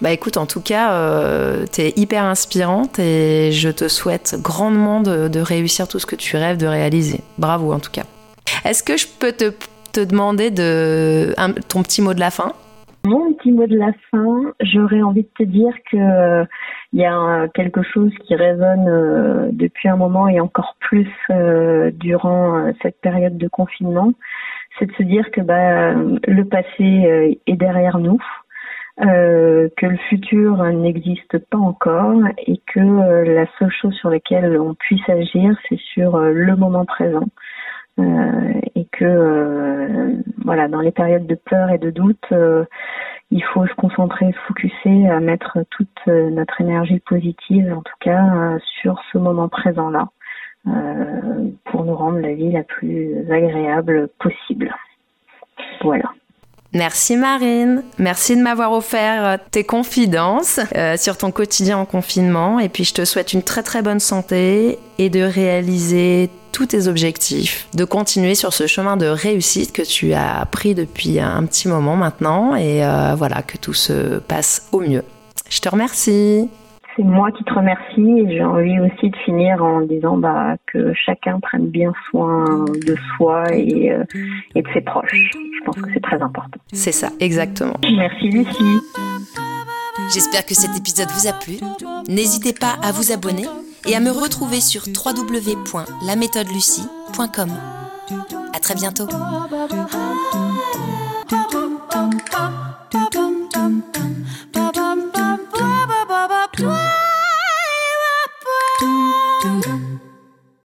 Bah 0.00 0.10
écoute, 0.10 0.38
en 0.38 0.46
tout 0.46 0.60
cas, 0.60 0.90
tu 1.72 1.82
es 1.82 1.92
hyper 1.96 2.24
inspirante 2.24 2.98
et 2.98 3.52
je 3.52 3.68
te 3.68 3.86
souhaite 3.86 4.36
grandement 4.42 5.00
de, 5.00 5.28
de 5.28 5.40
réussir 5.40 5.86
tout 5.86 6.00
ce 6.00 6.06
que 6.06 6.16
tu 6.16 6.36
rêves 6.36 6.56
de 6.56 6.66
réaliser. 6.66 7.20
Bravo 7.38 7.72
en 7.72 7.78
tout 7.78 7.92
cas. 7.92 8.04
Est-ce 8.64 8.82
que 8.82 8.96
je 8.96 9.06
peux 9.06 9.32
te 9.32 9.52
te 9.92 10.00
demander 10.04 10.50
de 10.50 11.34
ton 11.68 11.82
petit 11.82 12.02
mot 12.02 12.14
de 12.14 12.20
la 12.20 12.30
fin. 12.30 12.52
Mon 13.06 13.32
petit 13.32 13.50
mot 13.50 13.66
de 13.66 13.78
la 13.78 13.92
fin, 14.10 14.52
j'aurais 14.60 15.00
envie 15.00 15.22
de 15.22 15.30
te 15.34 15.42
dire 15.42 15.72
que 15.90 15.96
il 15.96 16.00
euh, 16.00 16.44
y 16.92 17.04
a 17.06 17.48
quelque 17.54 17.82
chose 17.82 18.12
qui 18.26 18.34
résonne 18.34 18.88
euh, 18.88 19.48
depuis 19.52 19.88
un 19.88 19.96
moment 19.96 20.28
et 20.28 20.38
encore 20.38 20.76
plus 20.80 21.08
euh, 21.30 21.90
durant 21.94 22.70
cette 22.82 23.00
période 23.00 23.38
de 23.38 23.48
confinement, 23.48 24.12
c'est 24.78 24.84
de 24.84 24.92
se 24.92 25.02
dire 25.02 25.30
que 25.30 25.40
bah, 25.40 25.94
le 25.94 26.44
passé 26.44 27.38
est 27.46 27.56
derrière 27.56 27.98
nous, 27.98 28.20
que 28.98 29.86
le 29.86 29.96
futur 30.10 30.62
n'existe 30.64 31.38
pas 31.50 31.58
encore 31.58 32.20
et 32.46 32.60
que 32.66 32.80
la 32.80 33.46
seule 33.58 33.72
chose 33.72 33.94
sur 33.94 34.10
laquelle 34.10 34.58
on 34.60 34.74
puisse 34.74 35.08
agir, 35.08 35.56
c'est 35.68 35.80
sur 35.94 36.18
le 36.18 36.54
moment 36.54 36.84
présent. 36.84 37.24
Euh, 37.98 38.60
et 38.74 38.86
que 38.92 39.04
euh, 39.04 40.12
voilà, 40.44 40.68
dans 40.68 40.80
les 40.80 40.92
périodes 40.92 41.26
de 41.26 41.34
peur 41.34 41.70
et 41.70 41.78
de 41.78 41.90
doute, 41.90 42.24
euh, 42.32 42.64
il 43.30 43.42
faut 43.44 43.66
se 43.66 43.74
concentrer, 43.74 44.32
se 44.32 44.38
focuser, 44.46 45.08
à 45.08 45.20
mettre 45.20 45.58
toute 45.70 46.06
notre 46.06 46.60
énergie 46.60 47.00
positive, 47.00 47.72
en 47.72 47.82
tout 47.82 47.94
cas, 48.00 48.58
sur 48.80 49.00
ce 49.12 49.18
moment 49.18 49.48
présent-là, 49.48 50.08
pour 51.66 51.84
nous 51.84 51.94
rendre 51.94 52.18
la 52.18 52.34
vie 52.34 52.50
la 52.50 52.64
plus 52.64 53.14
agréable 53.30 54.08
possible. 54.18 54.74
Voilà. 55.82 56.10
Merci 56.74 57.16
Marine, 57.16 57.84
merci 58.00 58.36
de 58.36 58.42
m'avoir 58.42 58.72
offert 58.72 59.38
tes 59.52 59.62
confidences 59.62 60.58
sur 60.96 61.16
ton 61.16 61.30
quotidien 61.30 61.78
en 61.78 61.84
confinement 61.84 62.58
et 62.58 62.68
puis 62.68 62.82
je 62.82 62.94
te 62.94 63.04
souhaite 63.04 63.32
une 63.32 63.42
très 63.42 63.62
très 63.62 63.82
bonne 63.82 64.00
santé 64.00 64.78
et 64.98 65.08
de 65.08 65.20
réaliser 65.20 66.30
tous 66.52 66.66
tes 66.66 66.88
objectifs, 66.88 67.68
de 67.74 67.84
continuer 67.84 68.34
sur 68.34 68.52
ce 68.52 68.66
chemin 68.66 68.96
de 68.96 69.06
réussite 69.06 69.72
que 69.72 69.82
tu 69.82 70.12
as 70.12 70.44
pris 70.50 70.74
depuis 70.74 71.20
un 71.20 71.44
petit 71.44 71.68
moment 71.68 71.96
maintenant 71.96 72.54
et 72.54 72.84
euh, 72.84 73.14
voilà 73.16 73.42
que 73.42 73.56
tout 73.56 73.74
se 73.74 74.18
passe 74.18 74.68
au 74.72 74.80
mieux. 74.80 75.04
Je 75.48 75.60
te 75.60 75.68
remercie. 75.68 76.48
c'est 76.96 77.02
moi 77.02 77.30
qui 77.32 77.44
te 77.44 77.52
remercie 77.52 78.20
et 78.20 78.32
j'ai 78.32 78.44
envie 78.44 78.78
aussi 78.80 79.10
de 79.10 79.16
finir 79.24 79.62
en 79.62 79.80
disant 79.82 80.16
bah, 80.16 80.56
que 80.72 80.92
chacun 80.94 81.40
prenne 81.40 81.66
bien 81.66 81.92
soin 82.10 82.64
de 82.86 82.96
soi 83.16 83.44
et, 83.52 83.90
euh, 83.90 84.04
et 84.54 84.62
de 84.62 84.68
ses 84.72 84.80
proches. 84.80 85.30
Je 85.32 85.64
pense 85.64 85.76
que 85.76 85.90
c'est 85.92 86.02
très 86.02 86.20
important. 86.20 86.60
C'est 86.72 86.92
ça, 86.92 87.08
exactement. 87.20 87.74
Merci 87.82 88.28
Lucie. 88.28 88.80
J'espère 90.12 90.44
que 90.44 90.54
cet 90.54 90.76
épisode 90.76 91.08
vous 91.10 91.28
a 91.28 91.32
plu. 91.32 91.54
N'hésitez 92.08 92.52
pas 92.52 92.76
à 92.82 92.92
vous 92.92 93.12
abonner 93.12 93.44
et 93.86 93.94
à 93.94 94.00
me 94.00 94.10
retrouver 94.10 94.60
sur 94.60 94.82
www.laméthodelucie.com. 94.86 97.50
À 98.52 98.60
très 98.60 98.74
bientôt. 98.74 99.06